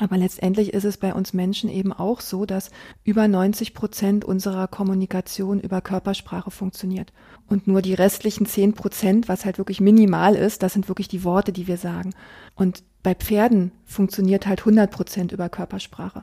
[0.00, 2.70] Aber letztendlich ist es bei uns Menschen eben auch so, dass
[3.04, 7.12] über 90 Prozent unserer Kommunikation über Körpersprache funktioniert.
[7.48, 11.22] Und nur die restlichen 10 Prozent, was halt wirklich minimal ist, das sind wirklich die
[11.22, 12.12] Worte, die wir sagen.
[12.56, 16.22] Und bei Pferden funktioniert halt 100 Prozent über Körpersprache.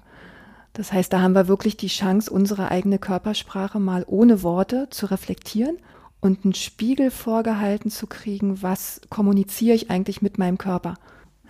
[0.73, 5.05] Das heißt, da haben wir wirklich die Chance, unsere eigene Körpersprache mal ohne Worte zu
[5.05, 5.77] reflektieren
[6.19, 10.95] und einen Spiegel vorgehalten zu kriegen, was kommuniziere ich eigentlich mit meinem Körper.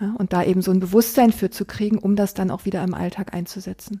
[0.02, 2.82] Ja, und da eben so ein Bewusstsein für zu kriegen, um das dann auch wieder
[2.82, 4.00] im Alltag einzusetzen.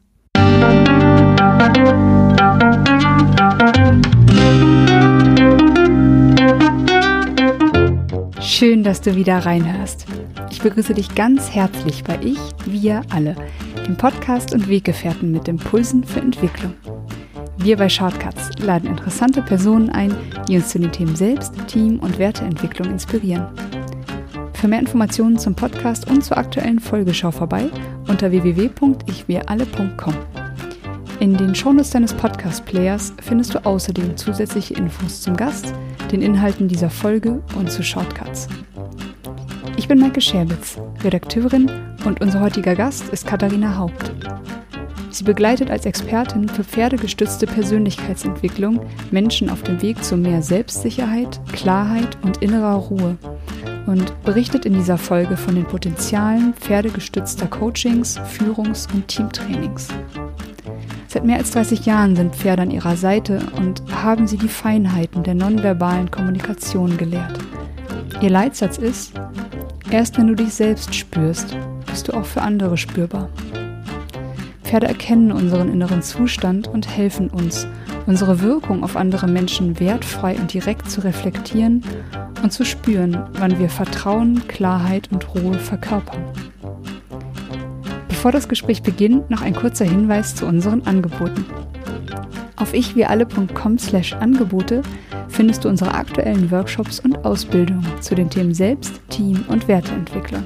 [8.40, 10.06] Schön, dass du wieder reinhörst.
[10.50, 13.36] Ich begrüße dich ganz herzlich bei Ich, wir alle,
[13.86, 16.74] dem Podcast und Weggefährten mit Impulsen für Entwicklung.
[17.58, 20.12] Wir bei Shortcuts laden interessante Personen ein,
[20.48, 23.46] die uns zu den Themen Selbst, Team und Werteentwicklung inspirieren.
[24.62, 27.68] Für mehr Informationen zum Podcast und zur aktuellen Folge schau vorbei
[28.06, 30.14] unter www.ichwiralle.com.
[31.18, 35.74] In den Shownotes deines Podcast-Players findest du außerdem zusätzliche Infos zum Gast,
[36.12, 38.46] den Inhalten dieser Folge und zu Shortcuts.
[39.76, 41.68] Ich bin Maike Scherbitz, Redakteurin
[42.04, 44.12] und unser heutiger Gast ist Katharina Haupt.
[45.10, 48.78] Sie begleitet als Expertin für pferdegestützte Persönlichkeitsentwicklung
[49.10, 53.18] Menschen auf dem Weg zu mehr Selbstsicherheit, Klarheit und innerer Ruhe
[53.86, 59.88] und berichtet in dieser Folge von den Potenzialen pferdegestützter Coachings, Führungs- und Teamtrainings.
[61.08, 65.22] Seit mehr als 30 Jahren sind Pferde an ihrer Seite und haben sie die Feinheiten
[65.22, 67.38] der nonverbalen Kommunikation gelehrt.
[68.20, 69.12] Ihr Leitsatz ist,
[69.90, 73.28] erst wenn du dich selbst spürst, bist du auch für andere spürbar.
[74.64, 77.66] Pferde erkennen unseren inneren Zustand und helfen uns,
[78.06, 81.84] unsere Wirkung auf andere Menschen wertfrei und direkt zu reflektieren
[82.42, 86.24] und zu spüren, wann wir Vertrauen, Klarheit und Ruhe verkörpern.
[88.08, 91.44] Bevor das Gespräch beginnt, noch ein kurzer Hinweis zu unseren Angeboten.
[92.56, 94.82] Auf ichwiralle.com slash Angebote
[95.28, 100.44] findest du unsere aktuellen Workshops und Ausbildungen zu den Themen Selbst, Team und Werteentwicklung.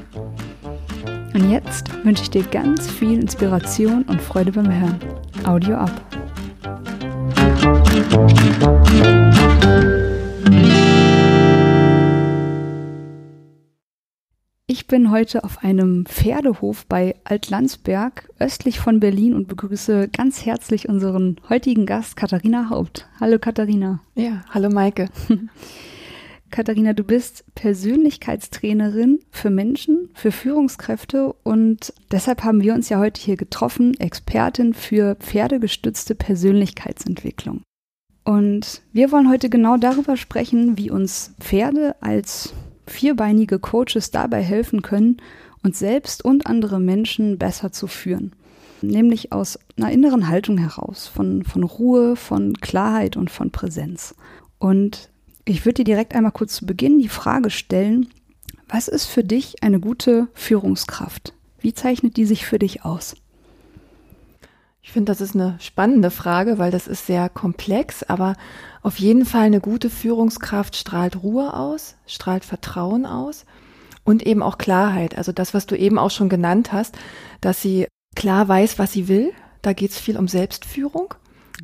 [1.34, 4.98] Und jetzt wünsche ich dir ganz viel Inspiration und Freude beim Hören.
[5.44, 5.92] Audio ab.
[14.68, 20.88] Ich bin heute auf einem Pferdehof bei Altlandsberg östlich von Berlin und begrüße ganz herzlich
[20.88, 23.06] unseren heutigen Gast Katharina Haupt.
[23.20, 24.00] Hallo Katharina.
[24.16, 25.08] Ja, hallo Maike.
[26.50, 33.20] Katharina, du bist Persönlichkeitstrainerin für Menschen, für Führungskräfte und deshalb haben wir uns ja heute
[33.20, 37.62] hier getroffen, Expertin für pferdegestützte Persönlichkeitsentwicklung.
[38.24, 42.52] Und wir wollen heute genau darüber sprechen, wie uns Pferde als
[42.86, 45.18] vierbeinige Coaches dabei helfen können,
[45.62, 48.34] uns selbst und andere Menschen besser zu führen.
[48.82, 54.14] Nämlich aus einer inneren Haltung heraus, von, von Ruhe, von Klarheit und von Präsenz.
[54.58, 55.10] Und
[55.44, 58.08] ich würde dir direkt einmal kurz zu Beginn die Frage stellen,
[58.68, 61.34] was ist für dich eine gute Führungskraft?
[61.60, 63.16] Wie zeichnet die sich für dich aus?
[64.86, 68.36] Ich finde, das ist eine spannende Frage, weil das ist sehr komplex, aber
[68.82, 73.46] auf jeden Fall eine gute Führungskraft strahlt Ruhe aus, strahlt Vertrauen aus
[74.04, 75.18] und eben auch Klarheit.
[75.18, 76.96] Also das, was du eben auch schon genannt hast,
[77.40, 79.32] dass sie klar weiß, was sie will.
[79.60, 81.14] Da geht es viel um Selbstführung.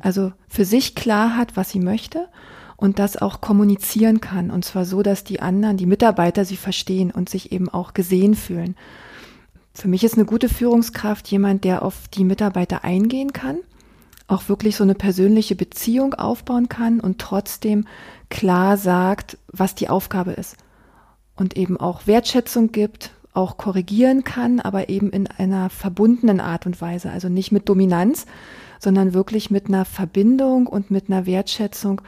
[0.01, 2.27] Also für sich klar hat, was sie möchte
[2.75, 4.51] und das auch kommunizieren kann.
[4.51, 8.35] Und zwar so, dass die anderen, die Mitarbeiter sie verstehen und sich eben auch gesehen
[8.35, 8.75] fühlen.
[9.75, 13.57] Für mich ist eine gute Führungskraft jemand, der auf die Mitarbeiter eingehen kann,
[14.27, 17.87] auch wirklich so eine persönliche Beziehung aufbauen kann und trotzdem
[18.29, 20.57] klar sagt, was die Aufgabe ist.
[21.35, 26.79] Und eben auch Wertschätzung gibt, auch korrigieren kann, aber eben in einer verbundenen Art und
[26.79, 27.09] Weise.
[27.09, 28.27] Also nicht mit Dominanz,
[28.79, 32.01] sondern wirklich mit einer Verbindung und mit einer Wertschätzung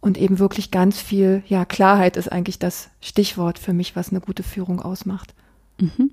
[0.00, 4.20] und eben wirklich ganz viel, ja, Klarheit ist eigentlich das Stichwort für mich, was eine
[4.20, 5.34] gute Führung ausmacht.
[5.80, 6.10] Mhm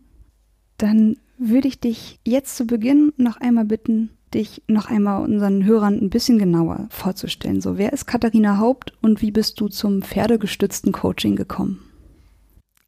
[0.78, 5.96] dann würde ich dich jetzt zu Beginn noch einmal bitten, dich noch einmal unseren Hörern
[5.96, 7.62] ein bisschen genauer vorzustellen.
[7.62, 11.80] So, wer ist Katharina Haupt und wie bist du zum pferdegestützten Coaching gekommen?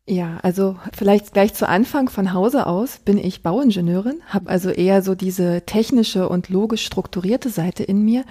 [0.10, 5.02] Ja, also vielleicht gleich zu Anfang von Hause aus bin ich Bauingenieurin, habe also eher
[5.02, 8.24] so diese technische und logisch strukturierte Seite in mir.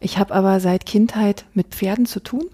[0.00, 2.46] Ich habe aber seit Kindheit mit Pferden zu tun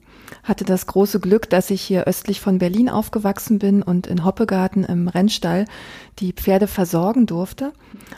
[0.42, 4.84] hatte das große Glück, dass ich hier östlich von Berlin aufgewachsen bin und in Hoppegarten
[4.84, 5.66] im Rennstall
[6.18, 7.72] die Pferde versorgen durfte.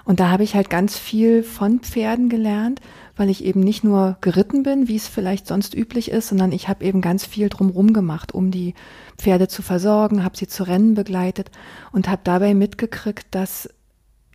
[0.05, 2.81] Und da habe ich halt ganz viel von Pferden gelernt,
[3.17, 6.69] weil ich eben nicht nur geritten bin, wie es vielleicht sonst üblich ist, sondern ich
[6.69, 8.75] habe eben ganz viel drumherum gemacht, um die
[9.17, 11.51] Pferde zu versorgen, habe sie zu Rennen begleitet
[11.91, 13.69] und habe dabei mitgekriegt, dass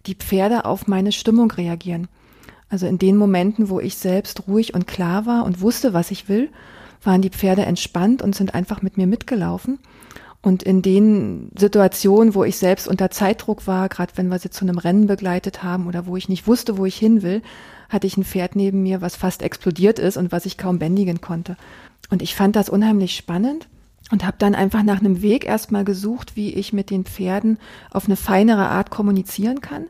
[0.06, 2.10] die Pferde auf meine Stimmung reagieren.
[2.70, 6.28] Also in den Momenten, wo ich selbst ruhig und klar war und wusste, was ich
[6.28, 6.50] will,
[7.04, 9.80] waren die Pferde entspannt und sind einfach mit mir mitgelaufen.
[10.42, 14.66] Und in den Situationen, wo ich selbst unter Zeitdruck war, gerade wenn wir sie zu
[14.66, 17.42] einem Rennen begleitet haben oder wo ich nicht wusste, wo ich hin will,
[17.88, 21.22] hatte ich ein Pferd neben mir, was fast explodiert ist und was ich kaum bändigen
[21.22, 21.56] konnte.
[22.10, 23.70] Und ich fand das unheimlich spannend
[24.12, 27.58] und habe dann einfach nach einem Weg erstmal gesucht, wie ich mit den Pferden
[27.90, 29.86] auf eine feinere Art kommunizieren kann.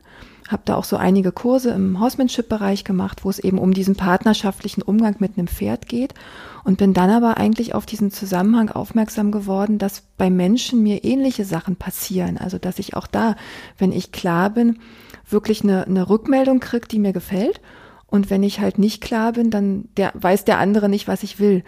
[0.48, 4.82] Habe da auch so einige Kurse im Horsemanship-Bereich gemacht, wo es eben um diesen partnerschaftlichen
[4.82, 6.14] Umgang mit einem Pferd geht
[6.64, 11.44] und bin dann aber eigentlich auf diesen Zusammenhang aufmerksam geworden, dass bei Menschen mir ähnliche
[11.44, 12.38] Sachen passieren.
[12.38, 13.36] Also dass ich auch da,
[13.78, 14.78] wenn ich klar bin,
[15.28, 17.60] wirklich eine, eine Rückmeldung kriege, die mir gefällt.
[18.06, 21.38] Und wenn ich halt nicht klar bin, dann der, weiß der andere nicht, was ich
[21.38, 21.64] will.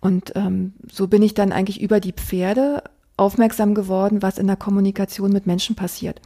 [0.00, 2.82] Und ähm, so bin ich dann eigentlich über die Pferde
[3.18, 6.22] aufmerksam geworden, was in der Kommunikation mit Menschen passiert.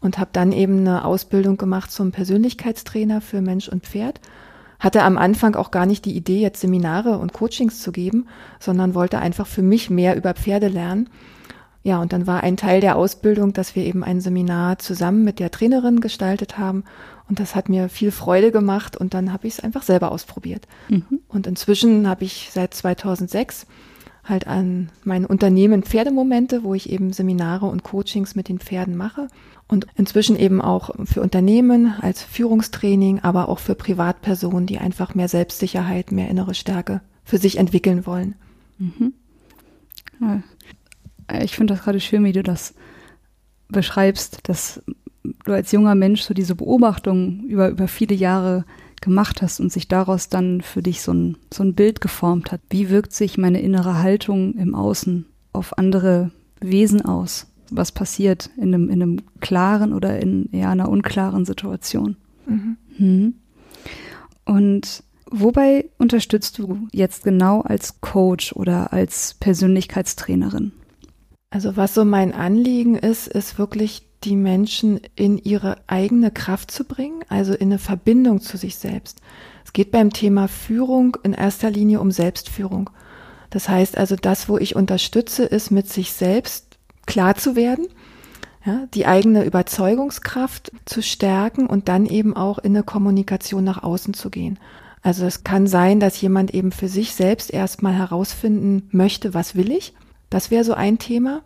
[0.00, 4.20] Und habe dann eben eine Ausbildung gemacht zum Persönlichkeitstrainer für Mensch und Pferd.
[4.82, 8.26] Hatte am Anfang auch gar nicht die Idee, jetzt Seminare und Coachings zu geben,
[8.58, 11.08] sondern wollte einfach für mich mehr über Pferde lernen.
[11.84, 15.38] Ja, und dann war ein Teil der Ausbildung, dass wir eben ein Seminar zusammen mit
[15.38, 16.82] der Trainerin gestaltet haben.
[17.28, 20.66] Und das hat mir viel Freude gemacht und dann habe ich es einfach selber ausprobiert.
[20.88, 21.20] Mhm.
[21.28, 23.66] Und inzwischen habe ich seit 2006
[24.32, 29.28] halt an mein Unternehmen Pferdemomente, wo ich eben Seminare und Coachings mit den Pferden mache.
[29.68, 35.28] Und inzwischen eben auch für Unternehmen als Führungstraining, aber auch für Privatpersonen, die einfach mehr
[35.28, 38.34] Selbstsicherheit, mehr innere Stärke für sich entwickeln wollen.
[38.78, 39.12] Mhm.
[41.42, 42.74] Ich finde das gerade schön, wie du das
[43.68, 44.82] beschreibst, dass
[45.44, 48.64] du als junger Mensch so diese Beobachtung über, über viele Jahre
[49.02, 52.60] gemacht hast und sich daraus dann für dich so ein, so ein Bild geformt hat.
[52.70, 57.46] Wie wirkt sich meine innere Haltung im Außen auf andere Wesen aus?
[57.70, 62.16] Was passiert in einem, in einem klaren oder in eher einer unklaren Situation?
[62.46, 62.76] Mhm.
[62.98, 63.34] Mhm.
[64.44, 70.72] Und wobei unterstützt du jetzt genau als Coach oder als Persönlichkeitstrainerin?
[71.50, 76.84] Also was so mein Anliegen ist, ist wirklich die Menschen in ihre eigene Kraft zu
[76.84, 79.20] bringen, also in eine Verbindung zu sich selbst.
[79.64, 82.90] Es geht beim Thema Führung in erster Linie um Selbstführung.
[83.50, 87.86] Das heißt also, das, wo ich unterstütze, ist mit sich selbst klar zu werden,
[88.64, 94.14] ja, die eigene Überzeugungskraft zu stärken und dann eben auch in eine Kommunikation nach außen
[94.14, 94.58] zu gehen.
[95.02, 99.72] Also es kann sein, dass jemand eben für sich selbst erstmal herausfinden möchte, was will
[99.72, 99.94] ich
[100.32, 101.42] das wäre so ein Thema.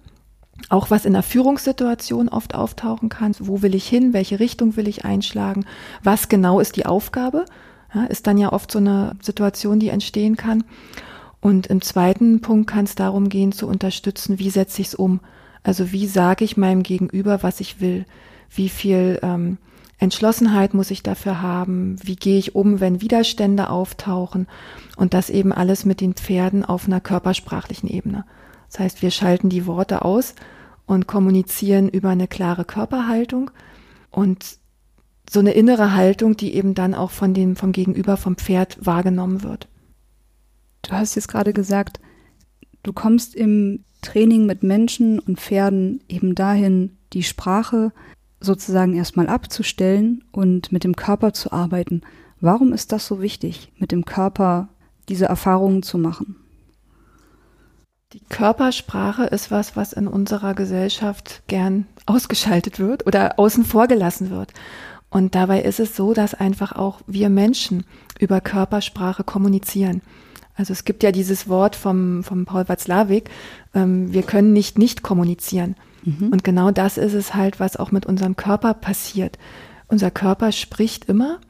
[0.69, 3.35] Auch was in der Führungssituation oft auftauchen kann.
[3.39, 4.13] Wo will ich hin?
[4.13, 5.65] Welche Richtung will ich einschlagen?
[6.03, 7.45] Was genau ist die Aufgabe?
[7.95, 10.65] Ja, ist dann ja oft so eine Situation, die entstehen kann.
[11.41, 15.21] Und im zweiten Punkt kann es darum gehen, zu unterstützen, wie setze ich es um?
[15.63, 18.05] Also wie sage ich meinem Gegenüber, was ich will?
[18.51, 19.59] Wie viel ähm,
[19.99, 21.97] Entschlossenheit muss ich dafür haben?
[22.03, 24.49] Wie gehe ich um, wenn Widerstände auftauchen?
[24.97, 28.25] Und das eben alles mit den Pferden auf einer körpersprachlichen Ebene.
[28.69, 30.35] Das heißt, wir schalten die Worte aus
[30.87, 33.51] und kommunizieren über eine klare Körperhaltung
[34.11, 34.59] und
[35.29, 39.43] so eine innere Haltung, die eben dann auch von dem, vom Gegenüber, vom Pferd wahrgenommen
[39.43, 39.69] wird.
[40.83, 42.01] Du hast jetzt gerade gesagt,
[42.85, 47.93] du kommst im Training mit Menschen und Pferden eben dahin, die Sprache
[48.41, 52.03] sozusagen erstmal abzustellen und mit dem Körper zu arbeiten.
[52.41, 54.69] Warum ist das so wichtig, mit dem Körper
[55.09, 56.37] diese Erfahrungen zu machen?
[58.13, 64.31] Die Körpersprache ist was, was in unserer Gesellschaft gern ausgeschaltet wird oder außen vor gelassen
[64.31, 64.53] wird.
[65.11, 67.85] Und dabei ist es so, dass einfach auch wir Menschen
[68.21, 70.03] über Körpersprache kommunizieren.
[70.55, 73.29] Also es gibt ja dieses Wort vom, vom Paul Watzlawick,
[73.75, 75.75] ähm, wir können nicht nicht kommunizieren.
[76.05, 76.29] Mhm.
[76.29, 79.37] Und genau das ist es halt, was auch mit unserem Körper passiert.
[79.89, 81.41] Unser Körper spricht immer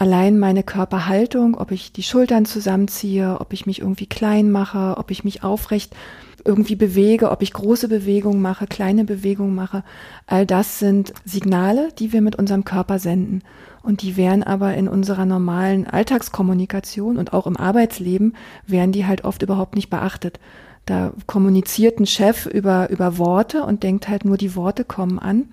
[0.00, 5.10] allein meine Körperhaltung, ob ich die Schultern zusammenziehe, ob ich mich irgendwie klein mache, ob
[5.10, 5.94] ich mich aufrecht
[6.42, 9.84] irgendwie bewege, ob ich große Bewegungen mache, kleine Bewegungen mache,
[10.26, 13.42] all das sind Signale, die wir mit unserem Körper senden.
[13.82, 19.24] Und die wären aber in unserer normalen Alltagskommunikation und auch im Arbeitsleben, wären die halt
[19.24, 20.40] oft überhaupt nicht beachtet.
[20.86, 25.48] Da kommuniziert ein Chef über, über Worte und denkt halt nur, die Worte kommen an.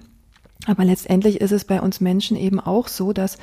[0.66, 3.38] Aber letztendlich ist es bei uns Menschen eben auch so, dass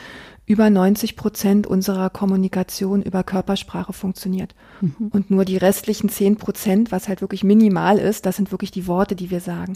[0.46, 4.54] über 90 Prozent unserer Kommunikation über Körpersprache funktioniert.
[4.80, 5.08] Mhm.
[5.10, 8.86] Und nur die restlichen 10 Prozent, was halt wirklich minimal ist, das sind wirklich die
[8.86, 9.74] Worte, die wir sagen.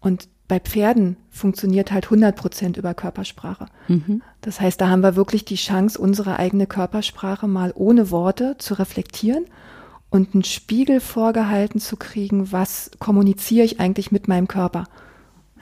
[0.00, 3.66] Und bei Pferden funktioniert halt 100 Prozent über Körpersprache.
[3.88, 4.22] Mhm.
[4.40, 8.74] Das heißt, da haben wir wirklich die Chance, unsere eigene Körpersprache mal ohne Worte zu
[8.74, 9.44] reflektieren
[10.08, 14.84] und einen Spiegel vorgehalten zu kriegen, was kommuniziere ich eigentlich mit meinem Körper.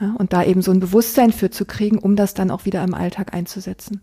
[0.01, 2.83] Ja, und da eben so ein Bewusstsein für zu kriegen, um das dann auch wieder
[2.83, 4.01] im Alltag einzusetzen.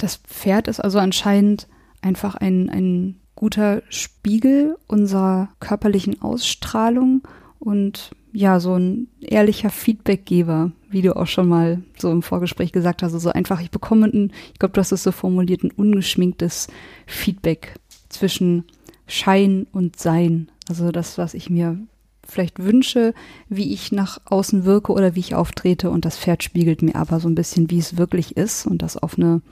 [0.00, 1.68] Das Pferd ist also anscheinend
[2.00, 7.20] einfach ein, ein guter Spiegel unserer körperlichen Ausstrahlung
[7.58, 13.02] und ja, so ein ehrlicher Feedbackgeber, wie du auch schon mal so im Vorgespräch gesagt
[13.02, 13.12] hast.
[13.12, 16.68] Also einfach, ich bekomme ein, ich glaube, du hast es so formuliert, ein ungeschminktes
[17.06, 17.74] Feedback
[18.08, 18.64] zwischen
[19.06, 20.50] Schein und Sein.
[20.68, 21.78] Also das, was ich mir
[22.26, 23.12] vielleicht wünsche,
[23.50, 27.20] wie ich nach außen wirke oder wie ich auftrete und das Pferd spiegelt mir aber
[27.20, 29.42] so ein bisschen, wie es wirklich ist und das auf eine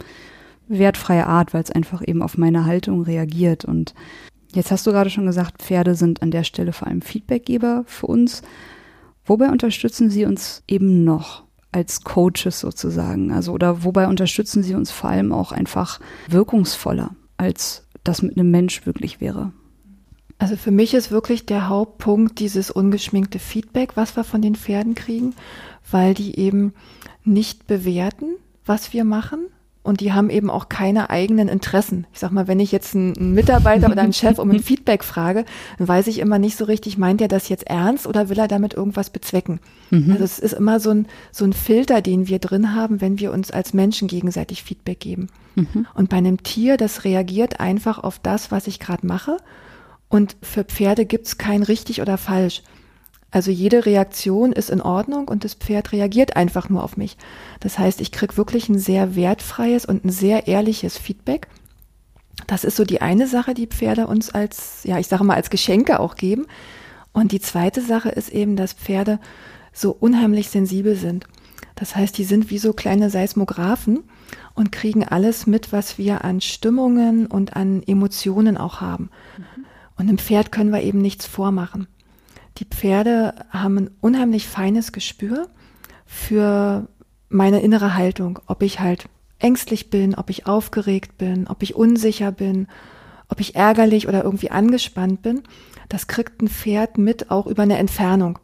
[0.68, 3.94] wertfreie Art, weil es einfach eben auf meine Haltung reagiert und
[4.54, 8.06] Jetzt hast du gerade schon gesagt, Pferde sind an der Stelle vor allem Feedbackgeber für
[8.06, 8.42] uns.
[9.24, 13.30] Wobei unterstützen sie uns eben noch als Coaches sozusagen?
[13.30, 18.50] Also oder wobei unterstützen sie uns vor allem auch einfach wirkungsvoller, als das mit einem
[18.50, 19.52] Mensch wirklich wäre?
[20.38, 24.94] Also für mich ist wirklich der Hauptpunkt dieses ungeschminkte Feedback, was wir von den Pferden
[24.94, 25.34] kriegen,
[25.90, 26.72] weil die eben
[27.24, 29.48] nicht bewerten, was wir machen,
[29.88, 32.06] und die haben eben auch keine eigenen Interessen.
[32.12, 35.46] Ich sag mal, wenn ich jetzt einen Mitarbeiter oder einen Chef um ein Feedback frage,
[35.78, 38.48] dann weiß ich immer nicht so richtig, meint er das jetzt ernst oder will er
[38.48, 39.60] damit irgendwas bezwecken?
[39.90, 40.12] Mhm.
[40.12, 43.32] Also es ist immer so ein, so ein Filter, den wir drin haben, wenn wir
[43.32, 45.28] uns als Menschen gegenseitig Feedback geben.
[45.54, 45.86] Mhm.
[45.94, 49.38] Und bei einem Tier, das reagiert einfach auf das, was ich gerade mache.
[50.10, 52.62] Und für Pferde gibt's kein richtig oder falsch.
[53.30, 57.16] Also jede Reaktion ist in Ordnung und das Pferd reagiert einfach nur auf mich.
[57.60, 61.48] Das heißt, ich kriege wirklich ein sehr wertfreies und ein sehr ehrliches Feedback.
[62.46, 65.50] Das ist so die eine Sache, die Pferde uns als, ja, ich sage mal, als
[65.50, 66.46] Geschenke auch geben.
[67.12, 69.18] Und die zweite Sache ist eben, dass Pferde
[69.72, 71.26] so unheimlich sensibel sind.
[71.74, 74.04] Das heißt, die sind wie so kleine Seismographen
[74.54, 79.10] und kriegen alles mit, was wir an Stimmungen und an Emotionen auch haben.
[79.36, 79.64] Mhm.
[79.96, 81.86] Und einem Pferd können wir eben nichts vormachen.
[82.58, 85.48] Die Pferde haben ein unheimlich feines Gespür
[86.06, 86.88] für
[87.28, 92.32] meine innere Haltung, ob ich halt ängstlich bin, ob ich aufgeregt bin, ob ich unsicher
[92.32, 92.66] bin,
[93.28, 95.42] ob ich ärgerlich oder irgendwie angespannt bin.
[95.88, 98.38] Das kriegt ein Pferd mit, auch über eine Entfernung.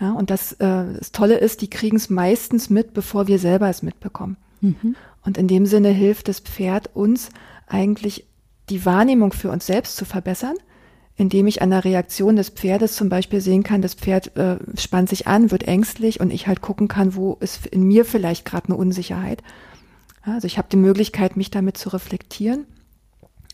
[0.00, 3.68] Ja, und das, äh, das Tolle ist, die kriegen es meistens mit, bevor wir selber
[3.68, 4.36] es mitbekommen.
[4.60, 4.96] Mhm.
[5.24, 7.28] Und in dem Sinne hilft das Pferd uns
[7.68, 8.26] eigentlich
[8.68, 10.56] die Wahrnehmung für uns selbst zu verbessern,
[11.16, 15.08] indem ich an der Reaktion des Pferdes zum Beispiel sehen kann, das Pferd äh, spannt
[15.08, 18.68] sich an, wird ängstlich und ich halt gucken kann, wo ist in mir vielleicht gerade
[18.68, 19.42] eine Unsicherheit.
[20.22, 22.66] Also ich habe die Möglichkeit, mich damit zu reflektieren.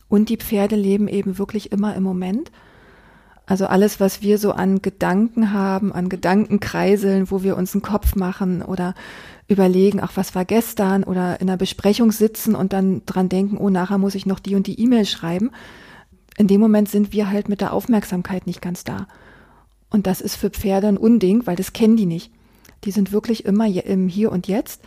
[0.08, 2.50] Und die Pferde leben eben wirklich immer im Moment.
[3.44, 8.14] Also alles, was wir so an Gedanken haben, an Gedankenkreiseln, wo wir uns einen Kopf
[8.14, 8.94] machen oder
[9.48, 13.70] überlegen, ach, was war gestern oder in einer Besprechung sitzen und dann dran denken, oh,
[13.70, 15.50] nachher muss ich noch die und die E-Mail schreiben
[16.38, 19.08] in dem Moment sind wir halt mit der Aufmerksamkeit nicht ganz da.
[19.90, 22.30] Und das ist für Pferde ein Unding, weil das kennen die nicht.
[22.84, 24.82] Die sind wirklich immer im Hier und Jetzt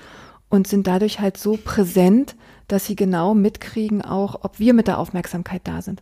[0.49, 2.35] und sind dadurch halt so präsent,
[2.69, 6.01] dass sie genau mitkriegen auch, ob wir mit der Aufmerksamkeit da sind.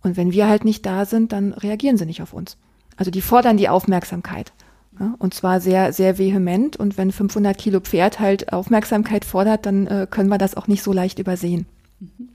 [0.00, 2.56] Und wenn wir halt nicht da sind, dann reagieren sie nicht auf uns.
[2.96, 4.52] Also die fordern die Aufmerksamkeit.
[5.00, 6.76] Ja, und zwar sehr, sehr vehement.
[6.76, 10.84] Und wenn 500 Kilo Pferd halt Aufmerksamkeit fordert, dann äh, können wir das auch nicht
[10.84, 11.66] so leicht übersehen.
[11.98, 12.28] Mhm.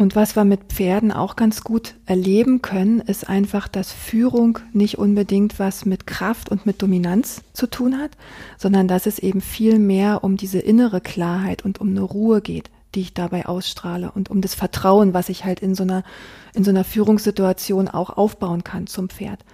[0.00, 4.96] Und was wir mit Pferden auch ganz gut erleben können, ist einfach, dass Führung nicht
[4.96, 8.12] unbedingt was mit Kraft und mit Dominanz zu tun hat,
[8.56, 12.70] sondern dass es eben viel mehr um diese innere Klarheit und um eine Ruhe geht,
[12.94, 16.02] die ich dabei ausstrahle und um das Vertrauen, was ich halt in so einer,
[16.54, 19.44] in so einer Führungssituation auch aufbauen kann zum Pferd.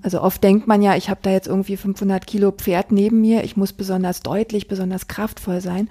[0.00, 3.44] Also oft denkt man ja, ich habe da jetzt irgendwie 500 Kilo Pferd neben mir,
[3.44, 5.90] ich muss besonders deutlich, besonders kraftvoll sein.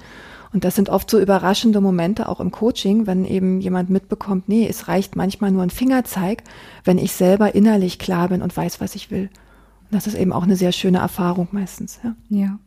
[0.54, 4.68] Und das sind oft so überraschende Momente auch im Coaching, wenn eben jemand mitbekommt, nee,
[4.68, 6.44] es reicht manchmal nur ein Fingerzeig,
[6.84, 9.30] wenn ich selber innerlich klar bin und weiß, was ich will.
[9.84, 12.00] Und das ist eben auch eine sehr schöne Erfahrung meistens.
[12.04, 12.16] Ja.
[12.30, 12.60] ja.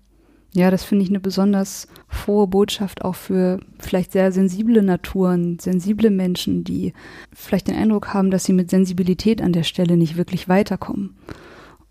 [0.56, 6.10] Ja, das finde ich eine besonders frohe Botschaft auch für vielleicht sehr sensible Naturen, sensible
[6.10, 6.92] Menschen, die
[7.32, 11.16] vielleicht den Eindruck haben, dass sie mit Sensibilität an der Stelle nicht wirklich weiterkommen.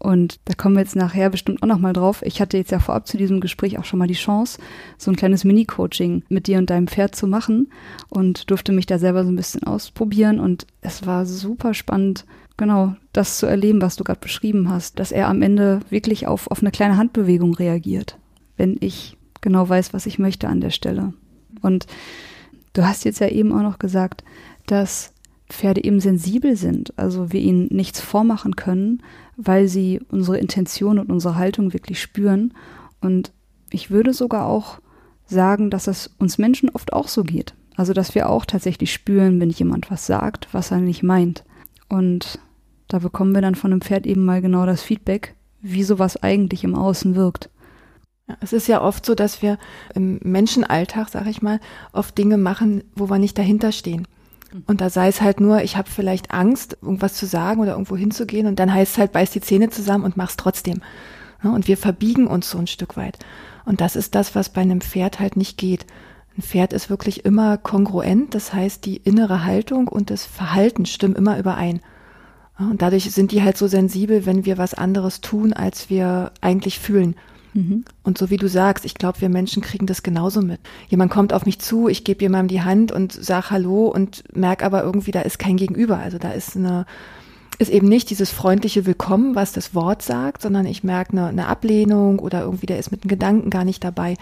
[0.03, 2.21] Und da kommen wir jetzt nachher bestimmt auch nochmal drauf.
[2.25, 4.59] Ich hatte jetzt ja vorab zu diesem Gespräch auch schon mal die Chance,
[4.97, 7.71] so ein kleines Mini-Coaching mit dir und deinem Pferd zu machen
[8.09, 10.41] und durfte mich da selber so ein bisschen ausprobieren.
[10.41, 12.25] Und es war super spannend,
[12.57, 16.51] genau das zu erleben, was du gerade beschrieben hast, dass er am Ende wirklich auf,
[16.51, 18.17] auf eine kleine Handbewegung reagiert,
[18.57, 21.13] wenn ich genau weiß, was ich möchte an der Stelle.
[21.61, 21.87] Und
[22.73, 24.25] du hast jetzt ja eben auch noch gesagt,
[24.65, 25.13] dass
[25.49, 29.03] Pferde eben sensibel sind, also wir ihnen nichts vormachen können,
[29.35, 32.53] weil sie unsere Intention und unsere Haltung wirklich spüren.
[33.01, 33.31] Und
[33.69, 34.79] ich würde sogar auch
[35.25, 37.53] sagen, dass es uns Menschen oft auch so geht.
[37.75, 41.43] Also, dass wir auch tatsächlich spüren, wenn jemand was sagt, was er nicht meint.
[41.89, 42.39] Und
[42.87, 46.63] da bekommen wir dann von dem Pferd eben mal genau das Feedback, wie sowas eigentlich
[46.63, 47.49] im Außen wirkt.
[48.39, 49.57] Es ist ja oft so, dass wir
[49.95, 51.59] im Menschenalltag, sag ich mal,
[51.91, 54.07] oft Dinge machen, wo wir nicht dahinter stehen.
[54.53, 54.63] Mhm.
[54.67, 57.97] Und da sei es halt nur, ich habe vielleicht Angst, irgendwas zu sagen oder irgendwo
[57.97, 60.81] hinzugehen und dann heißt es halt, beiß die Zähne zusammen und mach's trotzdem.
[61.41, 63.19] Und wir verbiegen uns so ein Stück weit.
[63.65, 65.85] Und das ist das, was bei einem Pferd halt nicht geht.
[66.37, 71.15] Ein Pferd ist wirklich immer kongruent, das heißt, die innere Haltung und das Verhalten stimmen
[71.15, 71.81] immer überein.
[72.57, 76.79] Und dadurch sind die halt so sensibel, wenn wir was anderes tun, als wir eigentlich
[76.79, 77.15] fühlen.
[77.53, 77.85] Mhm.
[78.03, 80.59] Und so wie du sagst, ich glaube, wir Menschen kriegen das genauso mit.
[80.89, 84.65] Jemand kommt auf mich zu, ich gebe jemandem die Hand und sag Hallo und merke
[84.65, 85.97] aber irgendwie, da ist kein Gegenüber.
[85.97, 86.85] Also da ist eine,
[87.59, 91.47] ist eben nicht dieses freundliche Willkommen, was das Wort sagt, sondern ich merke eine, eine
[91.47, 94.15] Ablehnung oder irgendwie der ist mit dem Gedanken gar nicht dabei.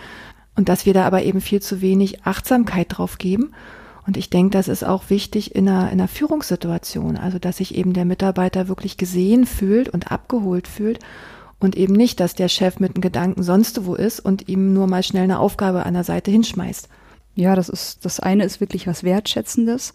[0.55, 3.51] Und dass wir da aber eben viel zu wenig Achtsamkeit drauf geben.
[4.05, 7.15] Und ich denke, das ist auch wichtig in einer, in einer Führungssituation.
[7.15, 11.00] Also, dass sich eben der Mitarbeiter wirklich gesehen fühlt und abgeholt fühlt
[11.61, 14.87] und eben nicht, dass der Chef mit einem Gedanken sonst wo ist und ihm nur
[14.87, 16.89] mal schnell eine Aufgabe an der Seite hinschmeißt.
[17.35, 19.93] Ja, das ist, das eine ist wirklich was Wertschätzendes.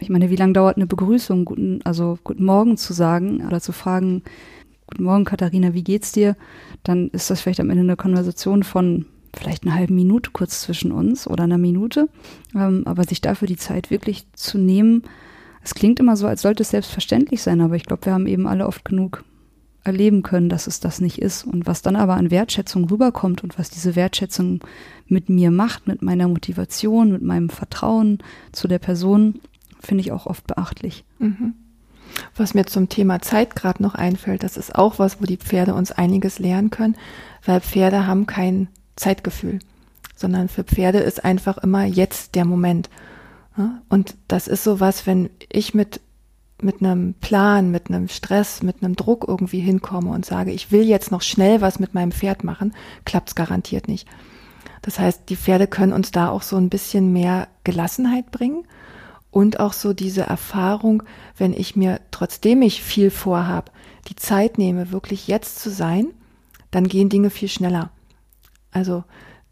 [0.00, 3.72] Ich meine, wie lange dauert eine Begrüßung, guten, also guten Morgen zu sagen oder zu
[3.72, 4.22] fragen,
[4.88, 6.36] guten Morgen Katharina, wie geht's dir?
[6.82, 10.90] Dann ist das vielleicht am Ende eine Konversation von vielleicht einer halben Minute kurz zwischen
[10.90, 12.08] uns oder einer Minute.
[12.56, 15.04] Ähm, aber sich dafür die Zeit wirklich zu nehmen,
[15.64, 18.48] es klingt immer so, als sollte es selbstverständlich sein, aber ich glaube, wir haben eben
[18.48, 19.22] alle oft genug
[19.84, 21.44] erleben können, dass es das nicht ist.
[21.44, 24.60] Und was dann aber an Wertschätzung rüberkommt und was diese Wertschätzung
[25.06, 28.18] mit mir macht, mit meiner Motivation, mit meinem Vertrauen
[28.52, 29.40] zu der Person,
[29.80, 31.04] finde ich auch oft beachtlich.
[31.18, 31.54] Mhm.
[32.36, 35.74] Was mir zum Thema Zeit gerade noch einfällt, das ist auch was, wo die Pferde
[35.74, 36.96] uns einiges lernen können,
[37.44, 39.60] weil Pferde haben kein Zeitgefühl,
[40.14, 42.90] sondern für Pferde ist einfach immer jetzt der Moment.
[43.88, 46.00] Und das ist so was, wenn ich mit
[46.64, 50.82] mit einem Plan, mit einem Stress, mit einem Druck irgendwie hinkomme und sage, ich will
[50.82, 54.08] jetzt noch schnell was mit meinem Pferd machen, klappt es garantiert nicht.
[54.82, 58.64] Das heißt, die Pferde können uns da auch so ein bisschen mehr Gelassenheit bringen
[59.30, 61.02] und auch so diese Erfahrung,
[61.36, 63.70] wenn ich mir, trotzdem ich viel vorhab,
[64.08, 66.08] die Zeit nehme, wirklich jetzt zu sein,
[66.70, 67.90] dann gehen Dinge viel schneller.
[68.72, 69.04] Also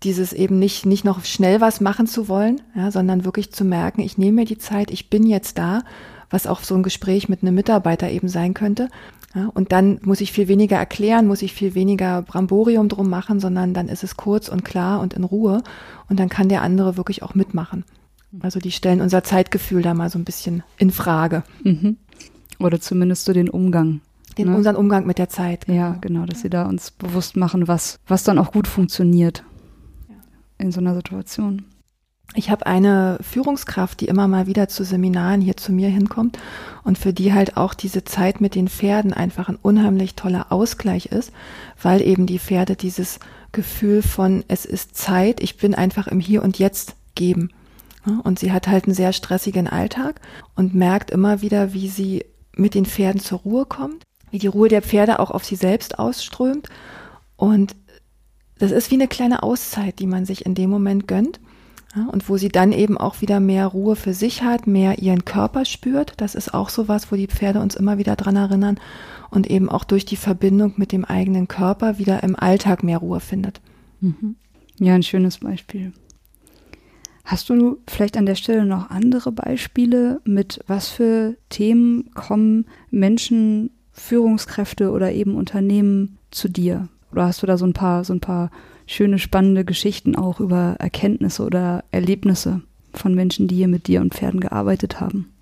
[0.02, 4.00] dieses eben nicht, nicht noch schnell was machen zu wollen, ja, sondern wirklich zu merken,
[4.00, 5.82] ich nehme mir die Zeit, ich bin jetzt da
[6.30, 8.88] was auch so ein Gespräch mit einem Mitarbeiter eben sein könnte.
[9.34, 13.38] Ja, und dann muss ich viel weniger erklären, muss ich viel weniger Bramborium drum machen,
[13.38, 15.62] sondern dann ist es kurz und klar und in Ruhe
[16.08, 17.84] und dann kann der andere wirklich auch mitmachen.
[18.40, 21.42] Also die stellen unser Zeitgefühl da mal so ein bisschen in Frage.
[21.62, 21.96] Mhm.
[22.58, 24.00] Oder zumindest so den Umgang.
[24.36, 24.56] Den ne?
[24.56, 25.66] unseren Umgang mit der Zeit.
[25.66, 25.78] Genau.
[25.78, 29.44] Ja, genau, dass sie da uns bewusst machen, was, was dann auch gut funktioniert
[30.08, 30.14] ja.
[30.58, 31.64] in so einer Situation.
[32.34, 36.38] Ich habe eine Führungskraft, die immer mal wieder zu Seminaren hier zu mir hinkommt
[36.84, 41.06] und für die halt auch diese Zeit mit den Pferden einfach ein unheimlich toller Ausgleich
[41.06, 41.32] ist,
[41.82, 43.18] weil eben die Pferde dieses
[43.50, 47.50] Gefühl von es ist Zeit, ich bin einfach im Hier und Jetzt geben.
[48.24, 50.20] Und sie hat halt einen sehr stressigen Alltag
[50.54, 54.68] und merkt immer wieder, wie sie mit den Pferden zur Ruhe kommt, wie die Ruhe
[54.68, 56.68] der Pferde auch auf sie selbst ausströmt.
[57.36, 57.76] Und
[58.58, 61.40] das ist wie eine kleine Auszeit, die man sich in dem Moment gönnt.
[61.94, 65.24] Ja, und wo sie dann eben auch wieder mehr Ruhe für sich hat, mehr ihren
[65.24, 66.14] Körper spürt.
[66.18, 68.78] Das ist auch so was, wo die Pferde uns immer wieder dran erinnern
[69.30, 73.18] und eben auch durch die Verbindung mit dem eigenen Körper wieder im Alltag mehr Ruhe
[73.18, 73.60] findet.
[74.00, 74.36] Mhm.
[74.78, 75.92] Ja, ein schönes Beispiel.
[77.24, 83.70] Hast du vielleicht an der Stelle noch andere Beispiele, mit was für Themen kommen Menschen,
[83.92, 86.88] Führungskräfte oder eben Unternehmen zu dir?
[87.12, 88.50] Oder hast du da so ein paar, so ein paar
[88.90, 92.60] schöne, spannende Geschichten auch über Erkenntnisse oder Erlebnisse
[92.92, 95.32] von Menschen, die hier mit dir und Pferden gearbeitet haben?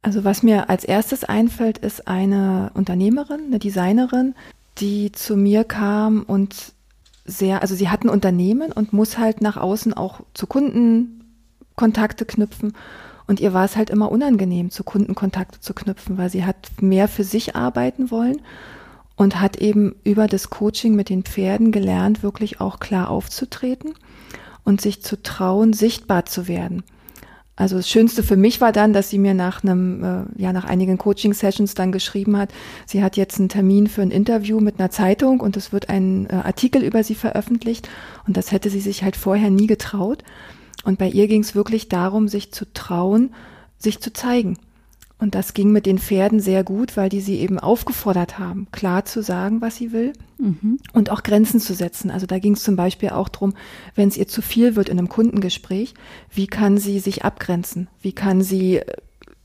[0.00, 4.34] Also was mir als erstes einfällt, ist eine Unternehmerin, eine Designerin,
[4.78, 6.72] die zu mir kam und
[7.26, 11.24] sehr, also sie hat ein Unternehmen und muss halt nach außen auch zu Kunden
[11.76, 12.72] Kontakte knüpfen.
[13.26, 16.70] Und ihr war es halt immer unangenehm, zu Kunden Kontakte zu knüpfen, weil sie hat
[16.80, 18.40] mehr für sich arbeiten wollen
[19.16, 23.94] und hat eben über das Coaching mit den Pferden gelernt, wirklich auch klar aufzutreten
[24.64, 26.82] und sich zu trauen, sichtbar zu werden.
[27.56, 30.64] Also das Schönste für mich war dann, dass sie mir nach einem, äh, ja, nach
[30.64, 32.52] einigen Coaching-Sessions dann geschrieben hat,
[32.84, 36.28] sie hat jetzt einen Termin für ein Interview mit einer Zeitung und es wird ein
[36.28, 37.88] äh, Artikel über sie veröffentlicht
[38.26, 40.24] und das hätte sie sich halt vorher nie getraut.
[40.84, 43.32] Und bei ihr ging es wirklich darum, sich zu trauen,
[43.78, 44.58] sich zu zeigen.
[45.18, 49.04] Und das ging mit den Pferden sehr gut, weil die sie eben aufgefordert haben, klar
[49.04, 50.78] zu sagen, was sie will mhm.
[50.92, 52.10] und auch Grenzen zu setzen.
[52.10, 53.54] Also da ging es zum Beispiel auch drum,
[53.94, 55.94] wenn es ihr zu viel wird in einem Kundengespräch,
[56.30, 57.88] wie kann sie sich abgrenzen?
[58.02, 58.84] Wie kann sie äh,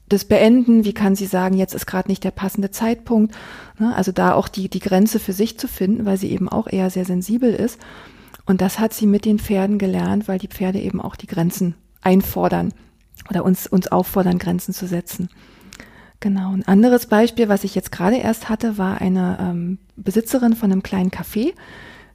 [0.10, 0.86] das beenden?
[0.86, 3.36] Wie kann sie sagen, jetzt ist gerade nicht der passende Zeitpunkt?
[3.78, 3.96] Ne?
[3.96, 6.90] Also da auch die, die Grenze für sich zu finden, weil sie eben auch eher
[6.90, 7.80] sehr sensibel ist.
[8.48, 11.76] Und das hat sie mit den Pferden gelernt, weil die Pferde eben auch die Grenzen
[12.02, 12.74] einfordern
[13.30, 15.30] oder uns, uns auffordern, Grenzen zu setzen.
[16.20, 16.52] Genau.
[16.52, 20.84] Ein anderes Beispiel, was ich jetzt gerade erst hatte, war eine ähm, Besitzerin von einem
[20.84, 21.54] kleinen Café,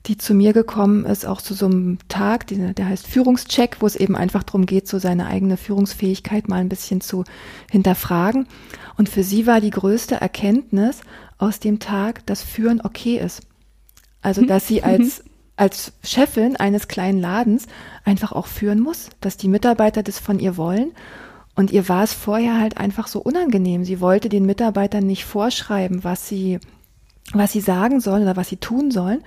[0.06, 3.86] die zu mir gekommen ist, auch zu so einem Tag, die, der heißt Führungscheck, wo
[3.86, 7.24] es eben einfach darum geht, so seine eigene Führungsfähigkeit mal ein bisschen zu
[7.70, 8.46] hinterfragen.
[8.98, 11.00] Und für sie war die größte Erkenntnis
[11.38, 13.40] aus dem Tag, dass Führen okay ist.
[14.20, 14.48] Also, hm.
[14.48, 15.24] dass sie als,
[15.56, 17.66] als Chefin eines kleinen Ladens
[18.04, 20.92] einfach auch führen muss, dass die Mitarbeiter das von ihr wollen.
[21.54, 23.84] Und ihr war es vorher halt einfach so unangenehm.
[23.84, 26.58] Sie wollte den Mitarbeitern nicht vorschreiben, was sie
[27.32, 29.22] was sie sagen sollen oder was sie tun sollen.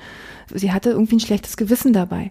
[0.53, 2.29] Sie hatte irgendwie ein schlechtes Gewissen dabei.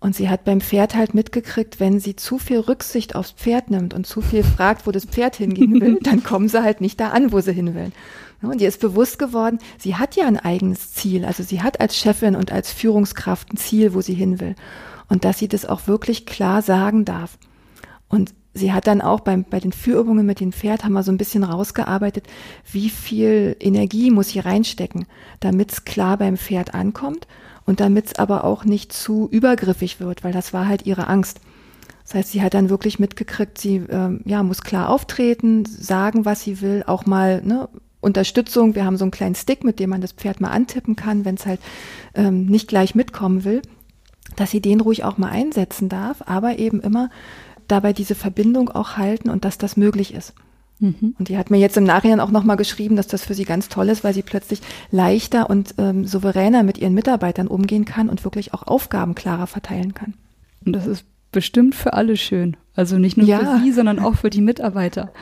[0.00, 3.94] Und sie hat beim Pferd halt mitgekriegt, wenn sie zu viel Rücksicht aufs Pferd nimmt
[3.94, 7.08] und zu viel fragt, wo das Pferd hingehen will, dann kommen sie halt nicht da
[7.10, 7.90] an, wo sie hin will.
[8.42, 11.24] Und ihr ist bewusst geworden, sie hat ja ein eigenes Ziel.
[11.24, 14.54] Also sie hat als Chefin und als Führungskraft ein Ziel, wo sie hin will.
[15.08, 17.38] Und dass sie das auch wirklich klar sagen darf.
[18.08, 21.12] Und sie hat dann auch beim, bei den Führübungen mit dem Pferd haben wir so
[21.12, 22.26] ein bisschen rausgearbeitet,
[22.70, 25.06] wie viel Energie muss sie reinstecken,
[25.40, 27.26] damit es klar beim Pferd ankommt
[27.66, 31.40] und damit es aber auch nicht zu übergriffig wird, weil das war halt ihre Angst.
[32.04, 36.42] Das heißt, sie hat dann wirklich mitgekriegt, sie ähm, ja, muss klar auftreten, sagen, was
[36.42, 37.68] sie will, auch mal ne,
[38.00, 38.74] Unterstützung.
[38.74, 41.36] Wir haben so einen kleinen Stick, mit dem man das Pferd mal antippen kann, wenn
[41.36, 41.60] es halt
[42.14, 43.62] ähm, nicht gleich mitkommen will,
[44.36, 47.08] dass sie den ruhig auch mal einsetzen darf, aber eben immer
[47.68, 50.34] dabei diese Verbindung auch halten und dass das möglich ist.
[50.80, 51.14] Mhm.
[51.18, 53.68] Und die hat mir jetzt im Nachhinein auch nochmal geschrieben, dass das für sie ganz
[53.68, 58.24] toll ist, weil sie plötzlich leichter und ähm, souveräner mit ihren Mitarbeitern umgehen kann und
[58.24, 60.14] wirklich auch Aufgaben klarer verteilen kann.
[60.64, 62.56] Und das ist bestimmt für alle schön.
[62.74, 63.38] Also nicht nur ja.
[63.38, 65.12] für sie, sondern auch für die Mitarbeiter.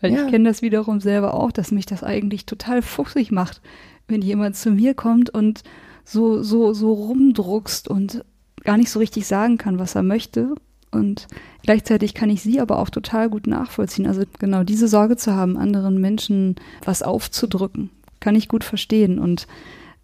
[0.00, 0.24] Weil ja.
[0.24, 3.60] ich kenne das wiederum selber auch, dass mich das eigentlich total fuchsig macht,
[4.08, 5.62] wenn jemand zu mir kommt und
[6.04, 8.24] so, so, so rumdruckst und
[8.64, 10.54] gar nicht so richtig sagen kann, was er möchte
[10.92, 11.26] und
[11.62, 14.06] gleichzeitig kann ich sie aber auch total gut nachvollziehen.
[14.06, 19.18] Also genau diese Sorge zu haben, anderen Menschen was aufzudrücken, kann ich gut verstehen.
[19.18, 19.46] Und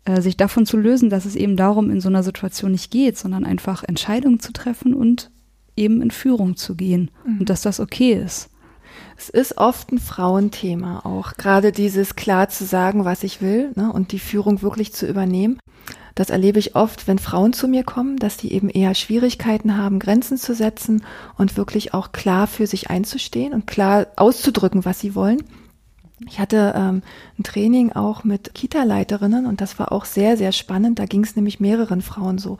[0.08, 3.18] äh, sich davon zu lösen, dass es eben darum in so einer Situation nicht geht,
[3.18, 5.30] sondern einfach Entscheidungen zu treffen und
[5.76, 7.10] eben in Führung zu gehen.
[7.26, 7.40] Mhm.
[7.40, 8.48] Und dass das okay ist.
[9.18, 13.92] Es ist oft ein Frauenthema auch, gerade dieses klar zu sagen, was ich will ne,
[13.92, 15.58] und die Führung wirklich zu übernehmen.
[16.14, 19.98] Das erlebe ich oft, wenn Frauen zu mir kommen, dass die eben eher Schwierigkeiten haben,
[19.98, 21.04] Grenzen zu setzen
[21.36, 25.42] und wirklich auch klar für sich einzustehen und klar auszudrücken, was sie wollen.
[26.28, 27.02] Ich hatte ähm,
[27.38, 31.00] ein Training auch mit Kita-Leiterinnen und das war auch sehr, sehr spannend.
[31.00, 32.58] Da ging es nämlich mehreren Frauen so.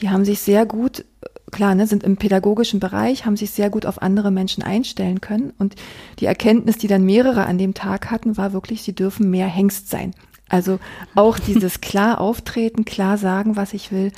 [0.00, 1.04] Die haben sich sehr gut,
[1.50, 5.52] klar, ne, sind im pädagogischen Bereich, haben sich sehr gut auf andere Menschen einstellen können.
[5.58, 5.74] Und
[6.18, 9.88] die Erkenntnis, die dann mehrere an dem Tag hatten, war wirklich, sie dürfen mehr Hengst
[9.90, 10.14] sein.
[10.48, 10.78] Also
[11.14, 14.12] auch dieses klar auftreten, klar sagen, was ich will.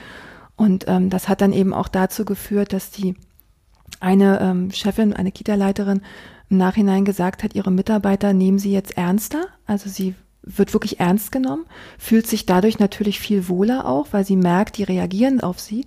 [0.57, 3.15] Und ähm, das hat dann eben auch dazu geführt, dass die
[4.01, 6.03] eine ähm, Chefin, eine Kita-Leiterin
[6.51, 9.47] im Nachhinein gesagt hat, ihre Mitarbeiter nehmen sie jetzt ernster.
[9.67, 11.67] Also sie wird wirklich ernst genommen,
[11.99, 15.87] fühlt sich dadurch natürlich viel wohler auch, weil sie merkt, die reagieren auf sie.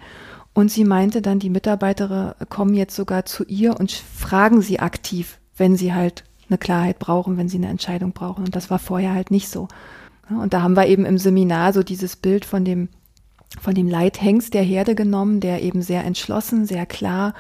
[0.55, 5.37] Und sie meinte dann, die Mitarbeiter kommen jetzt sogar zu ihr und fragen sie aktiv,
[5.57, 8.45] wenn sie halt eine Klarheit brauchen, wenn sie eine Entscheidung brauchen.
[8.45, 9.67] Und das war vorher halt nicht so.
[10.29, 12.87] Und da haben wir eben im Seminar so dieses Bild von dem,
[13.59, 17.33] von dem Leithengst der Herde genommen, der eben sehr entschlossen, sehr klar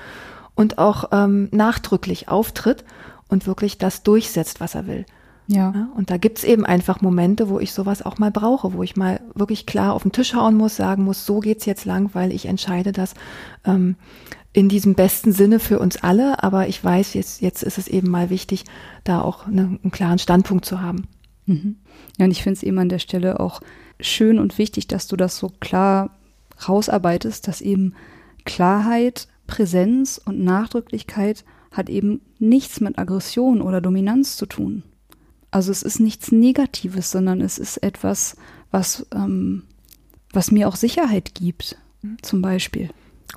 [0.53, 2.83] und auch ähm, nachdrücklich auftritt
[3.29, 5.05] und wirklich das durchsetzt, was er will.
[5.47, 5.71] Ja.
[5.75, 8.95] ja und da gibt's eben einfach Momente, wo ich sowas auch mal brauche, wo ich
[8.95, 12.31] mal wirklich klar auf den Tisch hauen muss, sagen muss, so geht's jetzt lang, weil
[12.31, 13.13] ich entscheide das
[13.65, 13.95] ähm,
[14.53, 16.41] in diesem besten Sinne für uns alle.
[16.43, 18.63] Aber ich weiß, jetzt, jetzt ist es eben mal wichtig,
[19.03, 21.07] da auch eine, einen klaren Standpunkt zu haben.
[21.45, 21.75] Mhm.
[22.17, 23.61] Ja, und ich finde es eben an der Stelle auch
[23.99, 26.11] schön und wichtig, dass du das so klar
[26.67, 27.95] rausarbeitest, dass eben
[28.45, 34.83] Klarheit, Präsenz und Nachdrücklichkeit hat eben nichts mit Aggression oder Dominanz zu tun.
[35.55, 38.35] Also es ist nichts Negatives, sondern es ist etwas,
[38.71, 39.63] was, ähm,
[40.33, 41.77] was mir auch Sicherheit gibt,
[42.21, 42.89] zum Beispiel.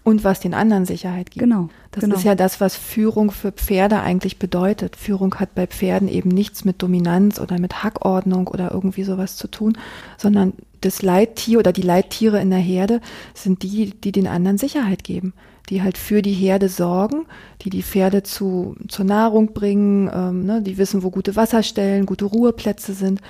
[0.02, 1.44] Und was den anderen Sicherheit gibt.
[1.44, 1.68] Genau.
[1.92, 2.16] Das genau.
[2.16, 4.96] ist ja das, was Führung für Pferde eigentlich bedeutet.
[4.96, 9.46] Führung hat bei Pferden eben nichts mit Dominanz oder mit Hackordnung oder irgendwie sowas zu
[9.46, 9.78] tun,
[10.16, 13.00] sondern das Leittier oder die Leittiere in der Herde
[13.32, 15.34] sind die, die den anderen Sicherheit geben,
[15.68, 17.26] die halt für die Herde sorgen,
[17.62, 22.24] die die Pferde zu, zur Nahrung bringen, ähm, ne, die wissen, wo gute Wasserstellen, gute
[22.24, 23.20] Ruheplätze sind.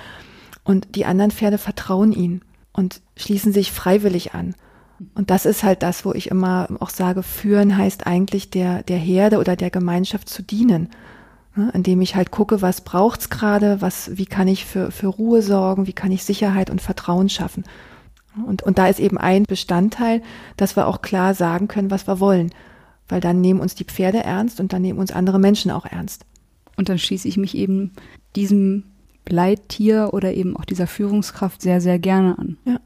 [0.63, 2.41] Und die anderen Pferde vertrauen ihnen
[2.73, 4.55] und schließen sich freiwillig an.
[5.15, 8.97] Und das ist halt das, wo ich immer auch sage, führen heißt eigentlich der, der
[8.97, 10.89] Herde oder der Gemeinschaft zu dienen.
[11.55, 11.71] Ne?
[11.73, 15.87] Indem ich halt gucke, was braucht's gerade, was, wie kann ich für, für Ruhe sorgen,
[15.87, 17.63] wie kann ich Sicherheit und Vertrauen schaffen.
[18.45, 20.21] Und, und da ist eben ein Bestandteil,
[20.57, 22.51] dass wir auch klar sagen können, was wir wollen.
[23.07, 26.25] Weil dann nehmen uns die Pferde ernst und dann nehmen uns andere Menschen auch ernst.
[26.77, 27.91] Und dann schließe ich mich eben
[28.35, 28.83] diesem
[29.27, 32.57] Leittier oder eben auch dieser Führungskraft sehr, sehr gerne an.
[32.65, 32.79] Ja.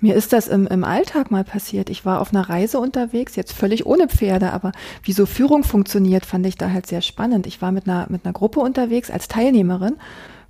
[0.00, 1.90] Mir ist das im, im Alltag mal passiert.
[1.90, 6.24] Ich war auf einer Reise unterwegs, jetzt völlig ohne Pferde, aber wie so Führung funktioniert,
[6.24, 7.46] fand ich da halt sehr spannend.
[7.46, 9.96] Ich war mit einer, mit einer Gruppe unterwegs als Teilnehmerin.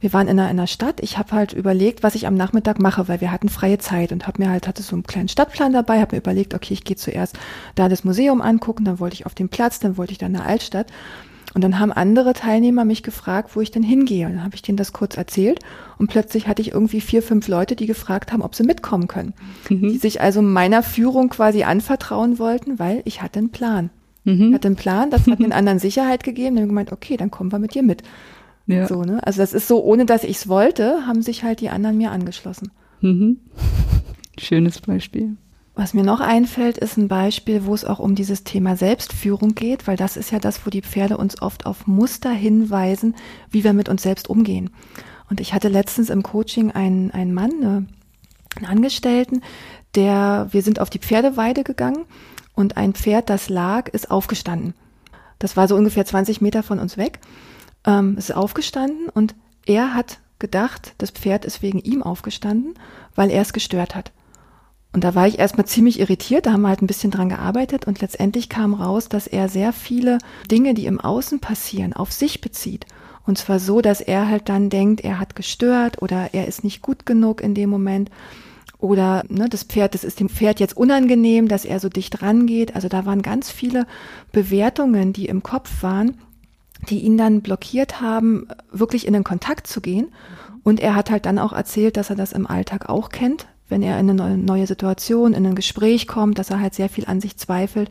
[0.02, 0.98] Wir waren in einer, in einer Stadt.
[1.00, 4.26] Ich habe halt überlegt, was ich am Nachmittag mache, weil wir hatten freie Zeit und
[4.26, 6.96] habe mir halt, hatte so einen kleinen Stadtplan dabei, habe mir überlegt, okay, ich gehe
[6.96, 7.38] zuerst
[7.76, 10.40] da das Museum angucken, dann wollte ich auf den Platz, dann wollte ich dann in
[10.40, 10.88] der Altstadt.
[11.54, 14.26] Und dann haben andere Teilnehmer mich gefragt, wo ich denn hingehe.
[14.26, 15.60] Und dann habe ich denen das kurz erzählt.
[15.98, 19.34] Und plötzlich hatte ich irgendwie vier, fünf Leute, die gefragt haben, ob sie mitkommen können.
[19.68, 19.82] Mhm.
[19.82, 23.90] Die sich also meiner Führung quasi anvertrauen wollten, weil ich hatte einen Plan.
[24.24, 24.48] Mhm.
[24.48, 26.56] Ich hatte einen Plan, das hat den anderen Sicherheit gegeben.
[26.56, 28.02] Dann haben gemeint, okay, dann kommen wir mit dir mit.
[28.66, 28.86] Ja.
[28.86, 29.24] So, ne?
[29.26, 32.10] Also das ist so, ohne dass ich es wollte, haben sich halt die anderen mir
[32.10, 32.70] angeschlossen.
[33.00, 33.38] Mhm.
[34.38, 35.36] Schönes Beispiel.
[35.74, 39.86] Was mir noch einfällt, ist ein Beispiel, wo es auch um dieses Thema Selbstführung geht,
[39.86, 43.14] weil das ist ja das, wo die Pferde uns oft auf Muster hinweisen,
[43.50, 44.70] wie wir mit uns selbst umgehen.
[45.30, 47.88] Und ich hatte letztens im Coaching einen, einen Mann,
[48.56, 49.40] einen Angestellten,
[49.94, 52.04] der, wir sind auf die Pferdeweide gegangen
[52.54, 54.74] und ein Pferd, das lag, ist aufgestanden.
[55.38, 57.18] Das war so ungefähr 20 Meter von uns weg.
[57.84, 59.34] Ähm, ist aufgestanden und
[59.66, 62.74] er hat gedacht, das Pferd ist wegen ihm aufgestanden,
[63.14, 64.12] weil er es gestört hat.
[64.92, 67.86] Und da war ich erstmal ziemlich irritiert, da haben wir halt ein bisschen dran gearbeitet
[67.86, 70.18] und letztendlich kam raus, dass er sehr viele
[70.50, 72.86] Dinge, die im Außen passieren, auf sich bezieht.
[73.24, 76.82] Und zwar so, dass er halt dann denkt, er hat gestört oder er ist nicht
[76.82, 78.10] gut genug in dem Moment.
[78.78, 82.74] Oder ne, das Pferd, das ist dem Pferd jetzt unangenehm, dass er so dicht rangeht.
[82.74, 83.86] Also da waren ganz viele
[84.32, 86.18] Bewertungen, die im Kopf waren,
[86.88, 90.08] die ihn dann blockiert haben, wirklich in den Kontakt zu gehen.
[90.62, 93.82] Und er hat halt dann auch erzählt, dass er das im Alltag auch kennt, wenn
[93.82, 97.20] er in eine neue Situation, in ein Gespräch kommt, dass er halt sehr viel an
[97.20, 97.90] sich zweifelt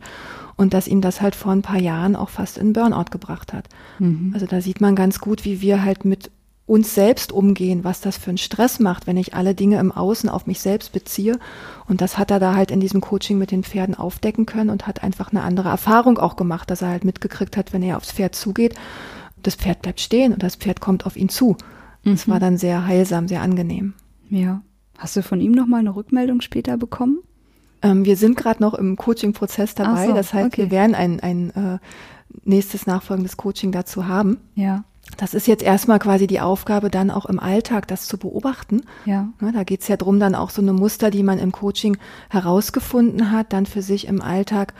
[0.56, 3.68] und dass ihm das halt vor ein paar Jahren auch fast in Burnout gebracht hat.
[3.98, 4.30] Mhm.
[4.32, 6.30] Also da sieht man ganz gut, wie wir halt mit
[6.72, 10.30] uns selbst umgehen, was das für einen Stress macht, wenn ich alle Dinge im Außen
[10.30, 11.38] auf mich selbst beziehe.
[11.86, 14.86] Und das hat er da halt in diesem Coaching mit den Pferden aufdecken können und
[14.86, 18.12] hat einfach eine andere Erfahrung auch gemacht, dass er halt mitgekriegt hat, wenn er aufs
[18.12, 18.74] Pferd zugeht,
[19.42, 21.58] das Pferd bleibt stehen und das Pferd kommt auf ihn zu.
[22.04, 22.12] Mhm.
[22.12, 23.92] Das war dann sehr heilsam, sehr angenehm.
[24.30, 24.62] Ja.
[24.96, 27.18] Hast du von ihm nochmal eine Rückmeldung später bekommen?
[27.82, 30.06] Ähm, wir sind gerade noch im Coaching-Prozess dabei.
[30.06, 30.62] So, das heißt, okay.
[30.62, 31.78] wir werden ein, ein äh,
[32.44, 34.38] nächstes nachfolgendes Coaching dazu haben.
[34.54, 34.84] Ja.
[35.16, 38.82] Das ist jetzt erstmal quasi die Aufgabe, dann auch im Alltag das zu beobachten.
[39.04, 39.28] Ja.
[39.40, 41.96] ja da geht's ja drum, dann auch so eine Muster, die man im Coaching
[42.30, 44.74] herausgefunden hat, dann für sich im Alltag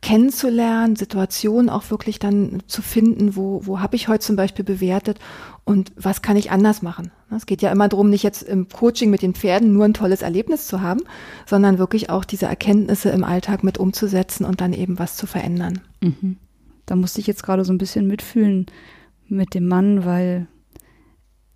[0.00, 5.18] kennenzulernen, Situationen auch wirklich dann zu finden, wo, wo habe ich heute zum Beispiel bewertet
[5.64, 7.10] und was kann ich anders machen.
[7.34, 10.22] Es geht ja immer darum, nicht jetzt im Coaching mit den Pferden nur ein tolles
[10.22, 11.00] Erlebnis zu haben,
[11.46, 15.80] sondern wirklich auch diese Erkenntnisse im Alltag mit umzusetzen und dann eben was zu verändern.
[16.00, 16.36] Mhm.
[16.86, 18.66] Da musste ich jetzt gerade so ein bisschen mitfühlen
[19.30, 20.46] mit dem Mann, weil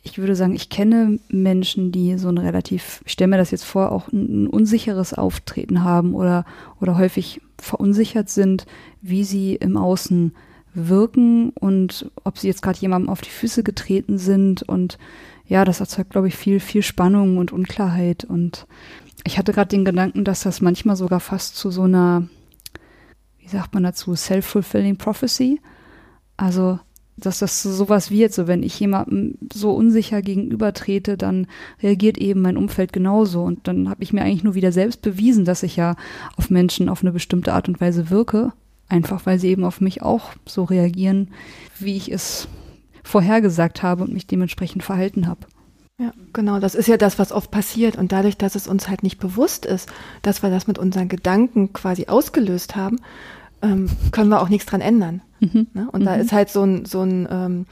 [0.02, 3.64] ich würde sagen, ich kenne Menschen, die so ein relativ, ich stelle mir das jetzt
[3.64, 6.44] vor, auch ein, ein, unsicheres Auftreten haben oder,
[6.80, 8.66] oder häufig verunsichert sind,
[9.00, 10.34] wie sie im Außen
[10.74, 14.62] wirken und ob sie jetzt gerade jemandem auf die Füße getreten sind.
[14.62, 14.98] Und
[15.46, 18.24] ja, das erzeugt, glaube ich, viel, viel Spannung und Unklarheit.
[18.24, 18.66] Und
[19.24, 22.28] ich hatte gerade den Gedanken, dass das manchmal sogar fast zu so einer,
[23.38, 25.60] wie sagt man dazu, self-fulfilling prophecy.
[26.36, 26.80] Also
[27.16, 31.46] dass das sowas wird, so wenn ich jemandem so unsicher gegenübertrete, dann
[31.82, 33.42] reagiert eben mein Umfeld genauso.
[33.42, 35.96] Und dann habe ich mir eigentlich nur wieder selbst bewiesen, dass ich ja
[36.36, 38.52] auf Menschen auf eine bestimmte Art und Weise wirke,
[38.88, 41.28] einfach weil sie eben auf mich auch so reagieren,
[41.78, 42.48] wie ich es
[43.02, 45.46] vorhergesagt habe und mich dementsprechend verhalten habe.
[45.98, 47.96] Ja, genau, das ist ja das, was oft passiert.
[47.96, 49.88] Und dadurch, dass es uns halt nicht bewusst ist,
[50.22, 52.98] dass wir das mit unseren Gedanken quasi ausgelöst haben,
[53.62, 55.22] ähm, können wir auch nichts dran ändern.
[55.40, 55.66] Mhm.
[55.74, 55.88] Ne?
[55.90, 56.06] Und mhm.
[56.06, 57.66] da ist halt so ein, so ein, ähm,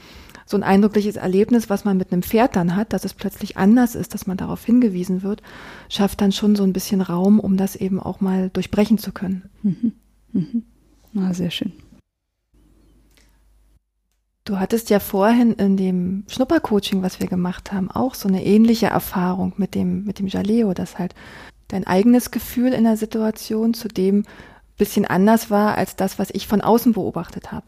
[0.45, 3.95] so ein eindrückliches Erlebnis, was man mit einem Pferd dann hat, dass es plötzlich anders
[3.95, 5.41] ist, dass man darauf hingewiesen wird,
[5.89, 9.49] schafft dann schon so ein bisschen Raum, um das eben auch mal durchbrechen zu können.
[9.63, 9.93] Mhm.
[10.33, 10.63] Mhm.
[11.15, 11.73] Ah, sehr schön.
[14.43, 18.87] Du hattest ja vorhin in dem Schnuppercoaching, was wir gemacht haben, auch so eine ähnliche
[18.87, 21.13] Erfahrung mit dem, mit dem Jaleo, dass halt
[21.67, 24.25] dein eigenes Gefühl in der Situation zu dem
[24.81, 27.67] bisschen anders war als das, was ich von außen beobachtet habe.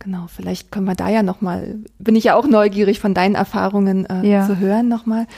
[0.00, 4.06] Genau, vielleicht können wir da ja nochmal, bin ich ja auch neugierig von deinen Erfahrungen
[4.06, 4.44] äh, ja.
[4.44, 5.28] zu hören nochmal.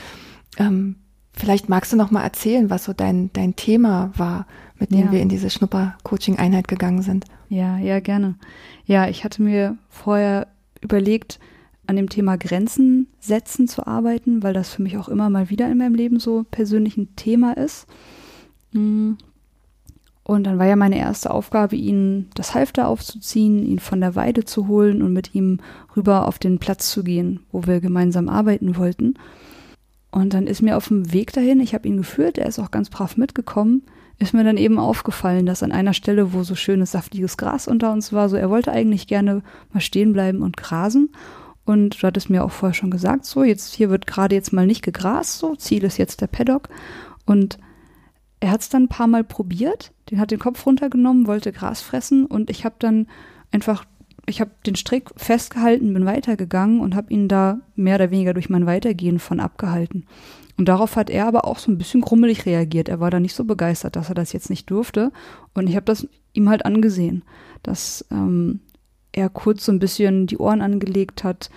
[0.57, 0.95] Ähm,
[1.31, 4.47] vielleicht magst du nochmal erzählen, was so dein, dein Thema war,
[4.79, 5.11] mit dem ja.
[5.11, 7.25] wir in diese Schnupper-Coaching-Einheit gegangen sind.
[7.49, 8.33] Ja, ja, gerne.
[8.87, 10.47] Ja, ich hatte mir vorher
[10.81, 11.39] überlegt,
[11.85, 15.69] an dem Thema Grenzen setzen zu arbeiten, weil das für mich auch immer mal wieder
[15.69, 17.85] in meinem Leben so persönlich ein Thema ist.
[20.31, 24.45] Und dann war ja meine erste Aufgabe, ihn das Halfter aufzuziehen, ihn von der Weide
[24.45, 25.59] zu holen und mit ihm
[25.97, 29.15] rüber auf den Platz zu gehen, wo wir gemeinsam arbeiten wollten.
[30.09, 32.71] Und dann ist mir auf dem Weg dahin, ich habe ihn geführt, er ist auch
[32.71, 33.83] ganz brav mitgekommen,
[34.19, 37.91] ist mir dann eben aufgefallen, dass an einer Stelle, wo so schönes, saftiges Gras unter
[37.91, 41.09] uns war, so er wollte eigentlich gerne mal stehen bleiben und grasen.
[41.65, 44.65] Und du hattest mir auch vorher schon gesagt, so jetzt hier wird gerade jetzt mal
[44.65, 46.69] nicht gegrast, so Ziel ist jetzt der Paddock.
[47.25, 47.57] Und
[48.41, 51.81] er hat es dann ein paar Mal probiert, den hat den Kopf runtergenommen, wollte Gras
[51.81, 53.07] fressen und ich habe dann
[53.51, 53.85] einfach,
[54.25, 58.49] ich habe den Strick festgehalten, bin weitergegangen und habe ihn da mehr oder weniger durch
[58.49, 60.05] mein Weitergehen von abgehalten.
[60.57, 62.89] Und darauf hat er aber auch so ein bisschen grummelig reagiert.
[62.89, 65.11] Er war da nicht so begeistert, dass er das jetzt nicht durfte.
[65.53, 67.23] Und ich habe das ihm halt angesehen,
[67.63, 68.59] dass ähm,
[69.11, 71.49] er kurz so ein bisschen die Ohren angelegt hat,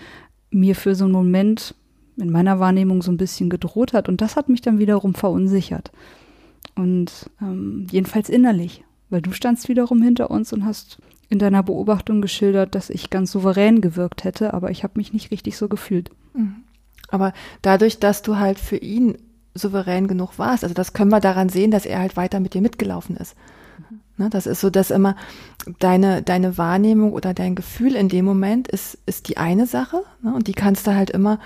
[0.51, 1.75] mir für so einen Moment
[2.17, 4.09] in meiner Wahrnehmung so ein bisschen gedroht hat.
[4.09, 5.91] Und das hat mich dann wiederum verunsichert.
[6.77, 12.21] Und ähm, jedenfalls innerlich, weil du standst wiederum hinter uns und hast in deiner Beobachtung
[12.21, 16.11] geschildert, dass ich ganz souverän gewirkt hätte, aber ich habe mich nicht richtig so gefühlt.
[16.35, 16.57] Mhm.
[17.09, 17.33] Aber
[17.63, 19.19] dadurch, dass du halt für ihn
[19.55, 22.61] souverän genug warst, also das können wir daran sehen, dass er halt weiter mit dir
[22.61, 23.37] mitgelaufen ist.
[23.79, 24.01] Mhm.
[24.17, 25.17] Ne, das ist so, dass immer
[25.79, 30.03] deine, deine Wahrnehmung oder dein Gefühl in dem Moment ist, ist die eine Sache.
[30.23, 31.39] Ne, und die kannst du halt immer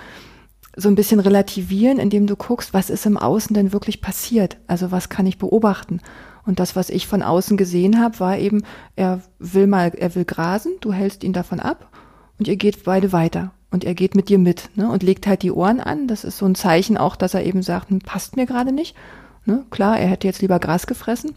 [0.76, 4.58] so ein bisschen relativieren, indem du guckst, was ist im Außen denn wirklich passiert?
[4.66, 6.00] Also was kann ich beobachten?
[6.46, 8.62] Und das, was ich von außen gesehen habe, war eben,
[8.96, 11.90] er will mal, er will grasen, du hältst ihn davon ab
[12.38, 13.52] und ihr geht beide weiter.
[13.70, 16.08] Und er geht mit dir mit ne, und legt halt die Ohren an.
[16.08, 18.96] Das ist so ein Zeichen auch, dass er eben sagt, hm, passt mir gerade nicht.
[19.44, 21.34] Ne, klar, er hätte jetzt lieber Gras gefressen,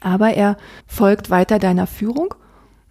[0.00, 2.34] aber er folgt weiter deiner Führung,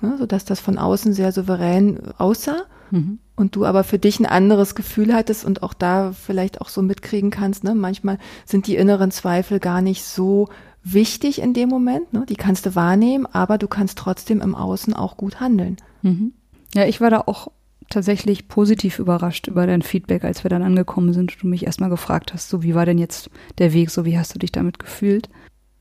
[0.01, 2.63] ne, sodass das von außen sehr souverän aussah.
[2.91, 3.19] Mhm.
[3.37, 6.81] Und du aber für dich ein anderes Gefühl hattest und auch da vielleicht auch so
[6.81, 7.75] mitkriegen kannst, ne?
[7.75, 10.49] Manchmal sind die inneren Zweifel gar nicht so
[10.83, 12.25] wichtig in dem Moment, ne?
[12.27, 15.77] Die kannst du wahrnehmen, aber du kannst trotzdem im Außen auch gut handeln.
[16.01, 16.33] Mhm.
[16.73, 17.51] Ja, ich war da auch
[17.89, 21.91] tatsächlich positiv überrascht über dein Feedback, als wir dann angekommen sind und du mich erstmal
[21.91, 24.79] gefragt hast, so wie war denn jetzt der Weg, so wie hast du dich damit
[24.79, 25.29] gefühlt?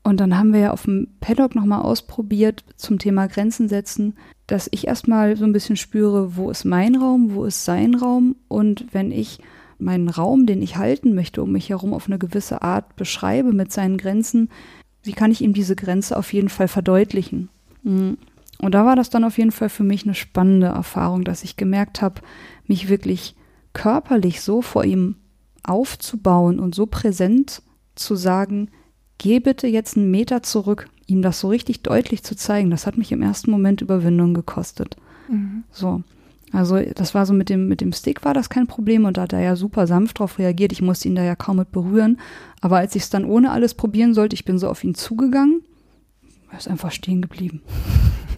[0.03, 4.15] Und dann haben wir ja auf dem Paddock nochmal ausprobiert zum Thema Grenzen setzen,
[4.47, 8.35] dass ich erstmal so ein bisschen spüre, wo ist mein Raum, wo ist sein Raum
[8.47, 9.39] und wenn ich
[9.77, 13.71] meinen Raum, den ich halten möchte, um mich herum auf eine gewisse Art beschreibe mit
[13.71, 14.49] seinen Grenzen,
[15.03, 17.49] wie kann ich ihm diese Grenze auf jeden Fall verdeutlichen?
[17.83, 18.17] Mhm.
[18.59, 21.57] Und da war das dann auf jeden Fall für mich eine spannende Erfahrung, dass ich
[21.57, 22.21] gemerkt habe,
[22.65, 23.35] mich wirklich
[23.73, 25.15] körperlich so vor ihm
[25.63, 27.61] aufzubauen und so präsent
[27.93, 28.69] zu sagen,
[29.19, 32.97] geh bitte jetzt einen Meter zurück, ihm das so richtig deutlich zu zeigen, das hat
[32.97, 34.97] mich im ersten Moment Überwindung gekostet.
[35.29, 35.63] Mhm.
[35.71, 36.03] So.
[36.53, 39.23] Also das war so mit dem, mit dem Stick war das kein Problem und da
[39.23, 40.71] hat er ja super sanft drauf reagiert.
[40.71, 42.19] Ich musste ihn da ja kaum mit berühren.
[42.61, 45.61] Aber als ich es dann ohne alles probieren sollte, ich bin so auf ihn zugegangen,
[46.49, 47.61] er ist einfach stehen geblieben.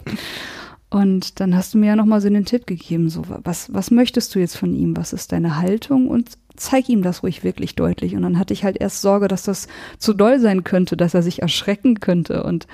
[0.90, 4.34] Und dann hast du mir ja nochmal so den Tipp gegeben, so, was, was möchtest
[4.34, 4.96] du jetzt von ihm?
[4.96, 6.08] Was ist deine Haltung?
[6.08, 8.16] Und zeig ihm das ruhig wirklich deutlich.
[8.16, 11.22] Und dann hatte ich halt erst Sorge, dass das zu doll sein könnte, dass er
[11.22, 12.42] sich erschrecken könnte.
[12.42, 12.66] Und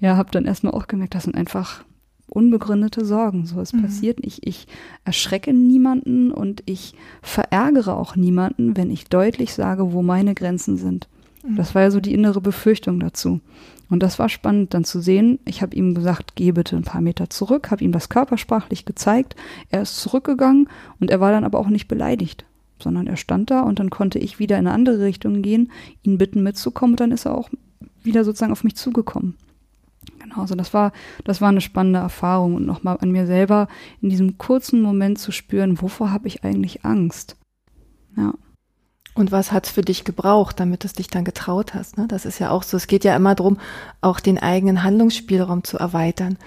[0.00, 1.84] ja, habe dann erstmal auch gemerkt, das sind einfach
[2.30, 3.46] unbegründete Sorgen.
[3.46, 3.82] So, es mhm.
[3.82, 4.46] passiert nicht.
[4.46, 4.66] Ich
[5.04, 11.08] erschrecke niemanden und ich verärgere auch niemanden, wenn ich deutlich sage, wo meine Grenzen sind.
[11.42, 11.56] Mhm.
[11.56, 13.40] Das war ja so die innere Befürchtung dazu.
[13.90, 15.40] Und das war spannend dann zu sehen.
[15.44, 19.34] Ich habe ihm gesagt, geh bitte ein paar Meter zurück, habe ihm das körpersprachlich gezeigt.
[19.68, 20.68] Er ist zurückgegangen
[21.00, 22.46] und er war dann aber auch nicht beleidigt,
[22.78, 25.72] sondern er stand da und dann konnte ich wieder in eine andere Richtung gehen,
[26.02, 27.50] ihn bitten mitzukommen und dann ist er auch
[28.02, 29.34] wieder sozusagen auf mich zugekommen.
[30.20, 30.92] Genau, also das war,
[31.24, 33.66] das war eine spannende Erfahrung und nochmal an mir selber
[34.00, 37.36] in diesem kurzen Moment zu spüren, wovor habe ich eigentlich Angst?
[38.16, 38.34] Ja.
[39.20, 41.98] Und was hat's für dich gebraucht, damit es dich dann getraut hast?
[41.98, 42.06] Ne?
[42.08, 42.78] Das ist ja auch so.
[42.78, 43.58] Es geht ja immer darum,
[44.00, 46.38] auch den eigenen Handlungsspielraum zu erweitern.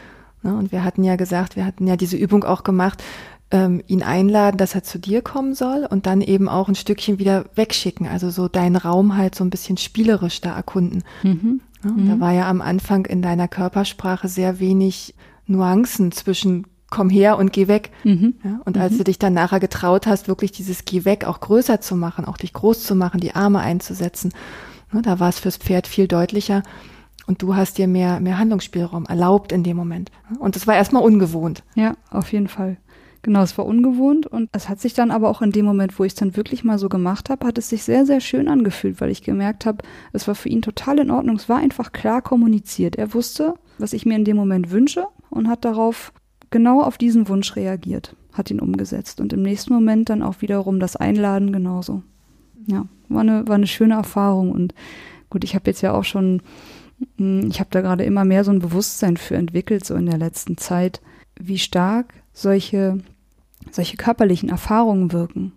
[0.42, 0.56] Ne?
[0.56, 3.04] Und wir hatten ja gesagt, wir hatten ja diese Übung auch gemacht,
[3.52, 7.20] ähm, ihn einladen, dass er zu dir kommen soll und dann eben auch ein Stückchen
[7.20, 8.08] wieder wegschicken.
[8.08, 11.04] Also so deinen Raum halt so ein bisschen spielerisch da erkunden.
[11.22, 11.62] Mhm.
[11.84, 11.92] Ne?
[11.92, 12.10] Mhm.
[12.10, 15.14] Da war ja am Anfang in deiner Körpersprache sehr wenig
[15.46, 17.90] Nuancen zwischen komm her und geh weg.
[18.04, 18.36] Mhm.
[18.44, 18.98] Ja, und als mhm.
[19.00, 22.38] du dich dann nachher getraut hast, wirklich dieses Geh weg auch größer zu machen, auch
[22.38, 24.32] dich groß zu machen, die Arme einzusetzen,
[24.92, 26.62] ne, da war es fürs Pferd viel deutlicher.
[27.26, 30.12] Und du hast dir mehr, mehr Handlungsspielraum erlaubt in dem Moment.
[30.40, 31.64] Und das war erstmal ungewohnt.
[31.74, 32.78] Ja, auf jeden Fall.
[33.24, 36.04] Genau, es war ungewohnt und es hat sich dann aber auch in dem Moment, wo
[36.04, 39.00] ich es dann wirklich mal so gemacht habe, hat es sich sehr, sehr schön angefühlt,
[39.00, 39.78] weil ich gemerkt habe,
[40.12, 41.38] es war für ihn total in Ordnung.
[41.38, 42.98] Es war einfach klar kommuniziert.
[42.98, 46.12] Er wusste, was ich mir in dem Moment wünsche und hat darauf
[46.54, 48.16] genau auf diesen Wunsch reagiert.
[48.32, 52.02] hat ihn umgesetzt und im nächsten Moment dann auch wiederum das Einladen genauso.
[52.66, 54.74] Ja, war eine, war eine schöne Erfahrung und
[55.30, 56.42] gut, ich habe jetzt ja auch schon,
[57.18, 60.18] hm, ich habe da gerade immer mehr so ein Bewusstsein für entwickelt, so in der
[60.18, 61.02] letzten Zeit,
[61.40, 63.00] wie stark solche,
[63.70, 65.52] solche körperlichen Erfahrungen wirken.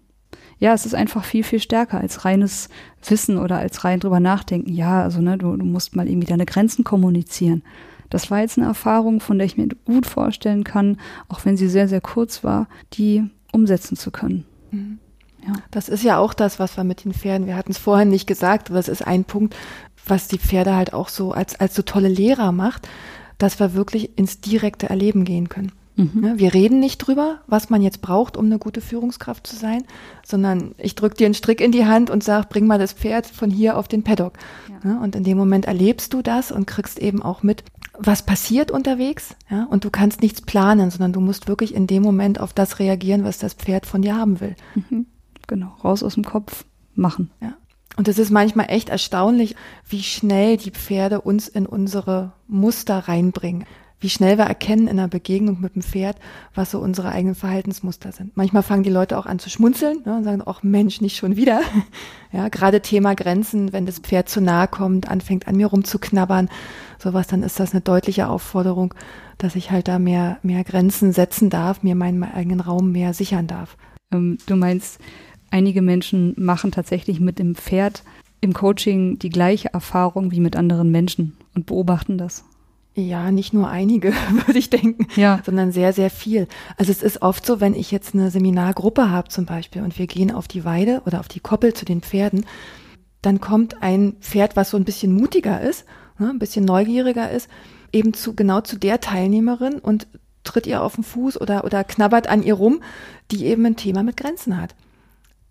[0.59, 2.69] Ja, es ist einfach viel, viel stärker als reines
[3.07, 4.73] Wissen oder als rein drüber nachdenken.
[4.73, 7.63] Ja, also ne, du, du musst mal irgendwie deine Grenzen kommunizieren.
[8.11, 10.99] Das war jetzt eine Erfahrung, von der ich mir gut vorstellen kann,
[11.29, 14.45] auch wenn sie sehr, sehr kurz war, die umsetzen zu können.
[14.71, 14.99] Mhm.
[15.47, 15.55] Ja.
[15.71, 18.27] Das ist ja auch das, was wir mit den Pferden, wir hatten es vorhin nicht
[18.27, 19.55] gesagt, aber es ist ein Punkt,
[20.07, 22.89] was die Pferde halt auch so als, als so tolle Lehrer macht,
[23.39, 25.73] dass wir wirklich ins direkte Erleben gehen können.
[25.97, 26.35] Mhm.
[26.37, 29.85] Wir reden nicht drüber, was man jetzt braucht, um eine gute Führungskraft zu sein,
[30.25, 33.27] sondern ich drücke dir einen Strick in die Hand und sag, bring mal das Pferd
[33.27, 34.35] von hier auf den Paddock.
[34.85, 34.99] Ja.
[34.99, 37.65] Und in dem Moment erlebst du das und kriegst eben auch mit,
[37.99, 42.03] was passiert unterwegs, ja, und du kannst nichts planen, sondern du musst wirklich in dem
[42.03, 44.55] Moment auf das reagieren, was das Pferd von dir haben will.
[44.75, 45.07] Mhm.
[45.47, 47.31] Genau, raus aus dem Kopf, machen.
[47.41, 47.55] Ja.
[47.97, 49.57] Und es ist manchmal echt erstaunlich,
[49.89, 53.65] wie schnell die Pferde uns in unsere Muster reinbringen
[53.99, 56.17] wie schnell wir erkennen in einer Begegnung mit dem Pferd,
[56.55, 58.37] was so unsere eigenen Verhaltensmuster sind.
[58.37, 61.37] Manchmal fangen die Leute auch an zu schmunzeln ne, und sagen, ach Mensch, nicht schon
[61.37, 61.61] wieder.
[62.33, 66.51] Ja, gerade Thema Grenzen, wenn das Pferd zu nahe kommt, anfängt an mir rumzuknabbern,
[66.99, 68.93] sowas, dann ist das eine deutliche Aufforderung,
[69.39, 73.47] dass ich halt da mehr, mehr Grenzen setzen darf, mir meinen eigenen Raum mehr sichern
[73.47, 73.79] darf.
[74.13, 75.01] Ähm, du meinst,
[75.51, 78.03] einige Menschen machen tatsächlich mit dem Pferd
[78.41, 82.45] im Coaching die gleiche Erfahrung wie mit anderen Menschen und beobachten das.
[82.99, 84.15] Ja, nicht nur einige,
[84.47, 85.41] würde ich denken, ja.
[85.45, 86.49] sondern sehr, sehr viel.
[86.79, 90.07] Also es ist oft so, wenn ich jetzt eine Seminargruppe habe zum Beispiel und wir
[90.07, 92.47] gehen auf die Weide oder auf die Koppel zu den Pferden,
[93.21, 95.85] dann kommt ein Pferd, was so ein bisschen mutiger ist,
[96.19, 97.49] ne, ein bisschen neugieriger ist,
[97.93, 100.07] eben zu genau zu der Teilnehmerin und
[100.43, 102.81] tritt ihr auf den Fuß oder, oder knabbert an ihr rum,
[103.31, 104.75] die eben ein Thema mit Grenzen hat.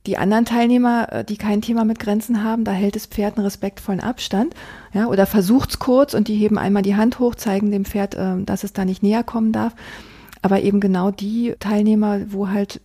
[0.06, 3.46] Die anderen Teilnehmer, äh, die kein Thema mit Grenzen haben, da hält das Pferd einen
[3.46, 4.54] respektvollen Abstand,
[4.94, 8.42] ja, oder versucht's kurz und die heben einmal die Hand hoch, zeigen dem Pferd, äh,
[8.44, 9.76] dass es da nicht näher kommen darf.
[10.42, 12.82] Aber eben genau die Teilnehmer, wo halt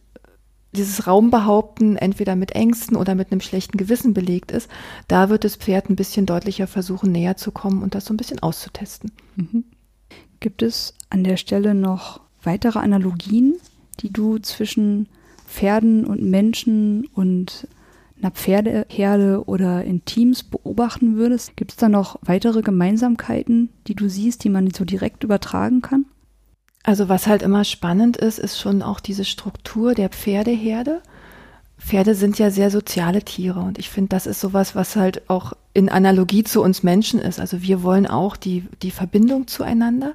[0.72, 4.70] dieses Raumbehaupten entweder mit Ängsten oder mit einem schlechten Gewissen belegt ist,
[5.08, 8.16] da wird das Pferd ein bisschen deutlicher versuchen, näher zu kommen und das so ein
[8.16, 9.12] bisschen auszutesten.
[9.36, 9.64] Mhm.
[10.38, 13.56] Gibt es an der Stelle noch weitere Analogien,
[14.00, 15.08] die du zwischen
[15.50, 17.66] Pferden und Menschen und
[18.18, 21.56] einer Pferdeherde oder in Teams beobachten würdest?
[21.56, 26.06] Gibt es da noch weitere Gemeinsamkeiten, die du siehst, die man so direkt übertragen kann?
[26.82, 31.02] Also was halt immer spannend ist, ist schon auch diese Struktur der Pferdeherde.
[31.78, 35.54] Pferde sind ja sehr soziale Tiere und ich finde, das ist sowas, was halt auch
[35.74, 37.40] in Analogie zu uns Menschen ist.
[37.40, 40.12] Also wir wollen auch die, die Verbindung zueinander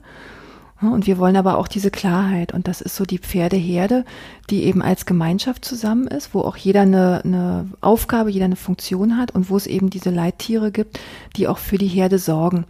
[0.92, 2.54] und wir wollen aber auch diese Klarheit.
[2.54, 4.06] Und das ist so die Pferdeherde,
[4.50, 9.18] die eben als Gemeinschaft zusammen ist, wo auch jeder eine, eine Aufgabe, jeder eine Funktion
[9.18, 11.00] hat und wo es eben diese Leittiere gibt,
[11.36, 12.66] die auch für die Herde sorgen.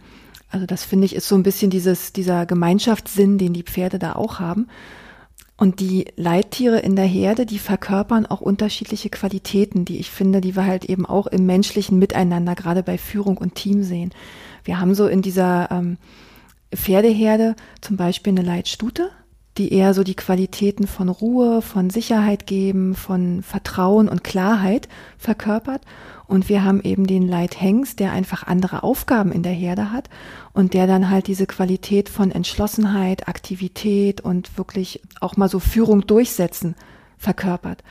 [0.50, 4.14] Also das finde ich ist so ein bisschen dieses, dieser Gemeinschaftssinn, den die Pferde da
[4.14, 4.68] auch haben.
[5.58, 10.54] Und die Leittiere in der Herde, die verkörpern auch unterschiedliche Qualitäten, die ich finde, die
[10.54, 14.10] wir halt eben auch im menschlichen Miteinander, gerade bei Führung und Team sehen.
[14.64, 15.96] Wir haben so in dieser ähm,
[16.76, 19.10] Pferdeherde zum Beispiel eine Leitstute,
[19.58, 25.82] die eher so die Qualitäten von Ruhe, von Sicherheit geben, von Vertrauen und Klarheit verkörpert.
[26.26, 30.10] Und wir haben eben den Leithengst, der einfach andere Aufgaben in der Herde hat
[30.52, 36.06] und der dann halt diese Qualität von Entschlossenheit, Aktivität und wirklich auch mal so Führung
[36.06, 36.74] durchsetzen
[37.16, 37.82] verkörpert.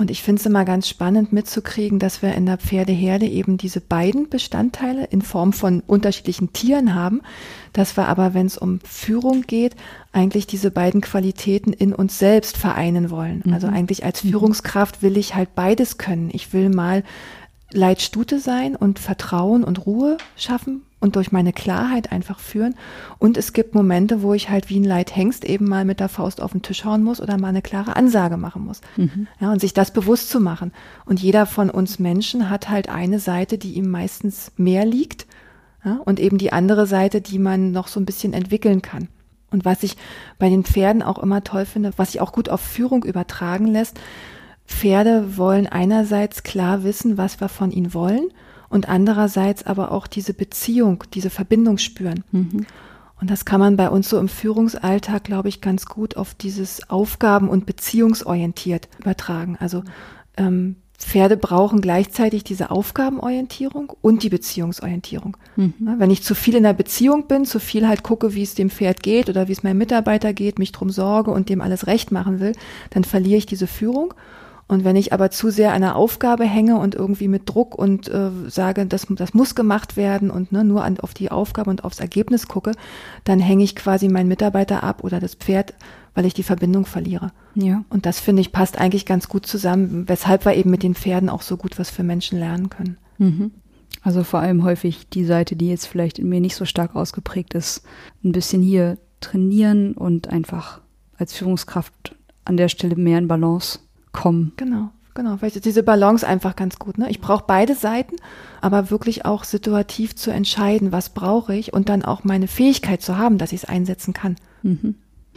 [0.00, 3.82] Und ich finde es immer ganz spannend mitzukriegen, dass wir in der Pferdeherde eben diese
[3.82, 7.20] beiden Bestandteile in Form von unterschiedlichen Tieren haben,
[7.74, 9.76] dass wir aber, wenn es um Führung geht,
[10.12, 13.42] eigentlich diese beiden Qualitäten in uns selbst vereinen wollen.
[13.44, 13.52] Mhm.
[13.52, 14.30] Also eigentlich als mhm.
[14.30, 16.30] Führungskraft will ich halt beides können.
[16.32, 17.04] Ich will mal
[17.70, 22.74] Leitstute sein und Vertrauen und Ruhe schaffen und durch meine Klarheit einfach führen.
[23.18, 26.40] Und es gibt Momente, wo ich halt wie ein Leithengst eben mal mit der Faust
[26.42, 28.80] auf den Tisch hauen muss oder mal eine klare Ansage machen muss.
[28.96, 29.26] Mhm.
[29.40, 30.72] Ja, und sich das bewusst zu machen.
[31.06, 35.26] Und jeder von uns Menschen hat halt eine Seite, die ihm meistens mehr liegt.
[35.84, 39.08] Ja, und eben die andere Seite, die man noch so ein bisschen entwickeln kann.
[39.50, 39.96] Und was ich
[40.38, 43.98] bei den Pferden auch immer toll finde, was sich auch gut auf Führung übertragen lässt,
[44.66, 48.30] Pferde wollen einerseits klar wissen, was wir von ihnen wollen
[48.70, 52.24] und andererseits aber auch diese Beziehung, diese Verbindung spüren.
[52.32, 52.66] Mhm.
[53.20, 56.88] Und das kann man bei uns so im Führungsalltag, glaube ich, ganz gut auf dieses
[56.88, 59.58] Aufgaben- und beziehungsorientiert übertragen.
[59.60, 59.82] Also
[60.38, 65.36] ähm, Pferde brauchen gleichzeitig diese Aufgabenorientierung und die Beziehungsorientierung.
[65.56, 65.74] Mhm.
[65.98, 68.70] Wenn ich zu viel in der Beziehung bin, zu viel halt gucke, wie es dem
[68.70, 72.12] Pferd geht oder wie es meinem Mitarbeiter geht, mich drum sorge und dem alles recht
[72.12, 72.52] machen will,
[72.90, 74.14] dann verliere ich diese Führung.
[74.70, 78.06] Und wenn ich aber zu sehr an einer Aufgabe hänge und irgendwie mit Druck und
[78.08, 81.82] äh, sage, das, das muss gemacht werden und ne, nur an, auf die Aufgabe und
[81.82, 82.70] aufs Ergebnis gucke,
[83.24, 85.74] dann hänge ich quasi meinen Mitarbeiter ab oder das Pferd,
[86.14, 87.32] weil ich die Verbindung verliere.
[87.56, 87.82] Ja.
[87.90, 91.30] Und das finde ich passt eigentlich ganz gut zusammen, weshalb wir eben mit den Pferden
[91.30, 92.96] auch so gut was für Menschen lernen können.
[93.18, 93.50] Mhm.
[94.02, 97.54] Also vor allem häufig die Seite, die jetzt vielleicht in mir nicht so stark ausgeprägt
[97.54, 97.82] ist,
[98.22, 100.80] ein bisschen hier trainieren und einfach
[101.18, 102.14] als Führungskraft
[102.44, 103.80] an der Stelle mehr in Balance
[104.12, 104.52] kommen.
[104.56, 104.90] Genau.
[105.14, 106.96] Genau, vielleicht diese Balance einfach ganz gut.
[106.96, 107.10] Ne?
[107.10, 108.16] Ich brauche beide Seiten,
[108.60, 113.18] aber wirklich auch situativ zu entscheiden, was brauche ich und dann auch meine Fähigkeit zu
[113.18, 114.36] haben, dass ich es einsetzen kann.
[114.62, 114.94] Mhm.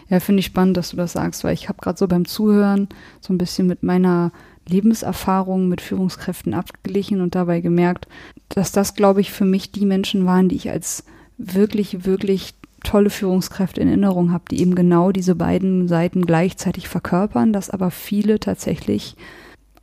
[0.09, 2.87] Ja, finde ich spannend, dass du das sagst, weil ich habe gerade so beim Zuhören
[3.19, 4.31] so ein bisschen mit meiner
[4.67, 8.07] Lebenserfahrung mit Führungskräften abgeglichen und dabei gemerkt,
[8.49, 11.03] dass das, glaube ich, für mich die Menschen waren, die ich als
[11.37, 12.53] wirklich, wirklich
[12.83, 17.91] tolle Führungskräfte in Erinnerung habe, die eben genau diese beiden Seiten gleichzeitig verkörpern, dass aber
[17.91, 19.15] viele tatsächlich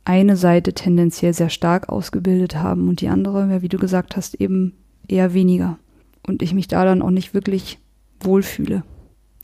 [0.05, 4.73] eine Seite tendenziell sehr stark ausgebildet haben und die andere, wie du gesagt hast, eben
[5.07, 5.77] eher weniger.
[6.25, 7.79] Und ich mich da dann auch nicht wirklich
[8.19, 8.83] wohlfühle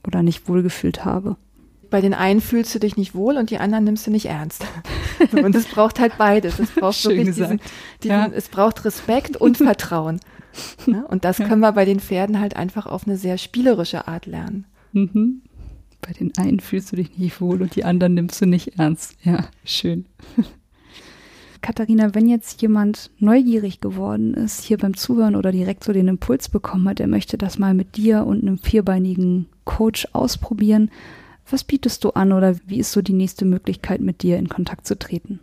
[0.05, 1.35] oder nicht wohlgefühlt habe.
[1.89, 4.65] Bei den einen fühlst du dich nicht wohl und die anderen nimmst du nicht ernst.
[5.31, 6.59] und es braucht halt beides.
[6.59, 7.59] Es braucht Schön wirklich diesen,
[8.03, 8.27] diesen ja.
[8.27, 10.19] es braucht Respekt und Vertrauen.
[10.87, 14.25] Ja, und das können wir bei den Pferden halt einfach auf eine sehr spielerische Art
[14.25, 14.65] lernen.
[14.91, 15.41] Mhm.
[16.01, 19.15] Bei den einen fühlst du dich nicht wohl und die anderen nimmst du nicht ernst.
[19.23, 20.05] Ja, schön.
[21.61, 26.49] Katharina, wenn jetzt jemand neugierig geworden ist, hier beim Zuhören oder direkt so den Impuls
[26.49, 30.91] bekommen hat, er möchte das mal mit dir und einem vierbeinigen Coach ausprobieren,
[31.49, 34.87] was bietest du an oder wie ist so die nächste Möglichkeit, mit dir in Kontakt
[34.87, 35.39] zu treten?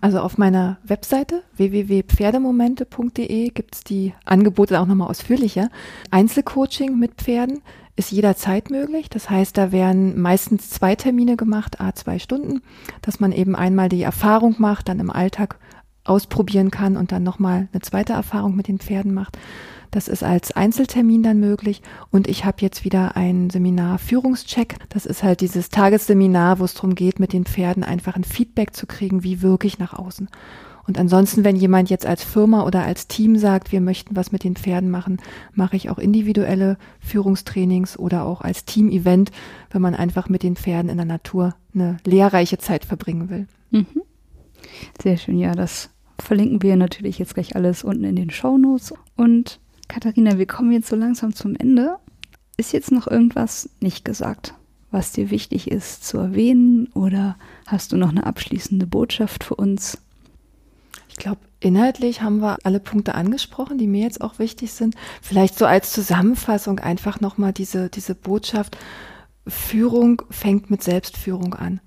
[0.00, 5.70] Also auf meiner Webseite www.pferdemomente.de gibt es die Angebote auch nochmal ausführlicher.
[6.10, 7.62] Einzelcoaching mit Pferden
[7.94, 9.10] ist jederzeit möglich.
[9.10, 12.62] Das heißt, da werden meistens zwei Termine gemacht, a zwei Stunden,
[13.00, 15.60] dass man eben einmal die Erfahrung macht, dann im Alltag
[16.02, 19.38] ausprobieren kann und dann nochmal eine zweite Erfahrung mit den Pferden macht.
[19.92, 21.82] Das ist als Einzeltermin dann möglich.
[22.10, 24.76] Und ich habe jetzt wieder ein Seminar Führungscheck.
[24.88, 28.74] Das ist halt dieses Tagesseminar, wo es darum geht, mit den Pferden einfach ein Feedback
[28.74, 30.28] zu kriegen, wie wirklich nach außen.
[30.86, 34.44] Und ansonsten, wenn jemand jetzt als Firma oder als Team sagt, wir möchten was mit
[34.44, 35.20] den Pferden machen,
[35.52, 39.30] mache ich auch individuelle Führungstrainings oder auch als Team-Event,
[39.70, 43.46] wenn man einfach mit den Pferden in der Natur eine lehrreiche Zeit verbringen will.
[43.70, 44.02] Mhm.
[45.00, 48.94] Sehr schön, ja, das verlinken wir natürlich jetzt gleich alles unten in den Show Notes.
[49.16, 51.96] Und Katharina, wir kommen jetzt so langsam zum Ende.
[52.56, 54.54] Ist jetzt noch irgendwas nicht gesagt,
[54.90, 59.98] was dir wichtig ist zu erwähnen oder hast du noch eine abschließende Botschaft für uns?
[61.08, 64.94] Ich glaube, inhaltlich haben wir alle Punkte angesprochen, die mir jetzt auch wichtig sind.
[65.20, 68.76] Vielleicht so als Zusammenfassung einfach nochmal diese, diese Botschaft,
[69.46, 71.80] Führung fängt mit Selbstführung an.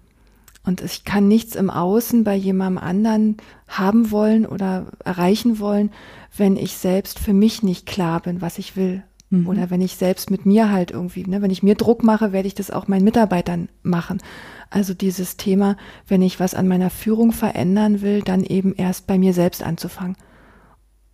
[0.66, 3.38] Und ich kann nichts im Außen bei jemandem anderen
[3.68, 5.91] haben wollen oder erreichen wollen,
[6.36, 9.03] wenn ich selbst für mich nicht klar bin, was ich will.
[9.30, 9.47] Mhm.
[9.47, 12.47] Oder wenn ich selbst mit mir halt irgendwie, ne, wenn ich mir Druck mache, werde
[12.47, 14.22] ich das auch meinen Mitarbeitern machen.
[14.70, 19.18] Also dieses Thema, wenn ich was an meiner Führung verändern will, dann eben erst bei
[19.20, 20.18] mir selbst anzufangen.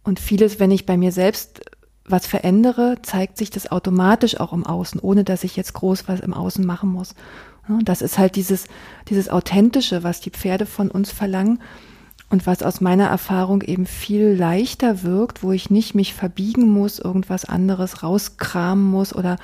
[0.04, 1.62] Und vieles, wenn ich bei mir selbst
[2.06, 6.20] was verändere, zeigt sich das automatisch auch im Außen, ohne dass ich jetzt groß was
[6.22, 7.16] im Außen machen muss.
[7.84, 8.66] Das ist halt dieses,
[9.08, 11.60] dieses Authentische, was die Pferde von uns verlangen
[12.30, 16.98] und was aus meiner Erfahrung eben viel leichter wirkt, wo ich nicht mich verbiegen muss,
[16.98, 19.38] irgendwas anderes rauskramen muss oder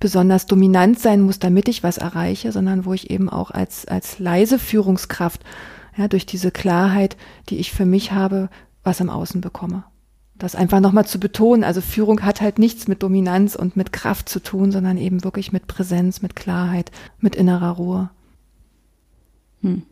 [0.00, 4.18] besonders dominant sein muss, damit ich was erreiche, sondern wo ich eben auch als, als
[4.18, 5.42] leise Führungskraft,
[5.96, 7.16] ja, durch diese Klarheit,
[7.48, 8.48] die ich für mich habe,
[8.82, 9.84] was im Außen bekomme.
[10.42, 14.28] Das einfach nochmal zu betonen, also Führung hat halt nichts mit Dominanz und mit Kraft
[14.28, 16.90] zu tun, sondern eben wirklich mit Präsenz, mit Klarheit,
[17.20, 18.10] mit innerer Ruhe.
[19.60, 19.84] Hm.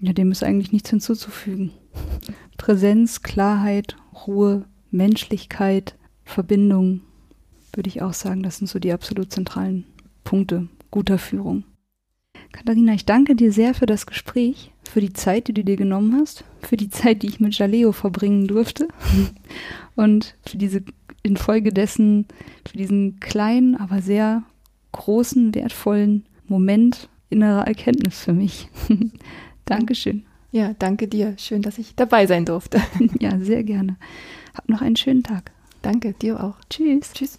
[0.00, 1.72] Ja, dem ist eigentlich nichts hinzuzufügen.
[2.56, 3.96] Präsenz, Klarheit,
[4.26, 5.94] Ruhe, Menschlichkeit,
[6.24, 7.02] Verbindung,
[7.74, 9.84] würde ich auch sagen, das sind so die absolut zentralen
[10.24, 11.64] Punkte guter Führung.
[12.52, 16.16] Katharina, ich danke dir sehr für das Gespräch, für die Zeit, die du dir genommen
[16.18, 18.88] hast, für die Zeit, die ich mit Jaleo verbringen durfte
[19.96, 20.82] und für diese
[21.22, 22.26] infolgedessen,
[22.66, 24.42] für diesen kleinen, aber sehr
[24.92, 28.68] großen, wertvollen Moment innerer Erkenntnis für mich.
[29.66, 30.24] Dankeschön.
[30.50, 31.34] Ja, danke dir.
[31.36, 32.80] Schön, dass ich dabei sein durfte.
[33.20, 33.96] ja, sehr gerne.
[34.54, 35.52] Hab noch einen schönen Tag.
[35.82, 36.56] Danke, dir auch.
[36.70, 37.12] Tschüss.
[37.12, 37.38] Tschüss.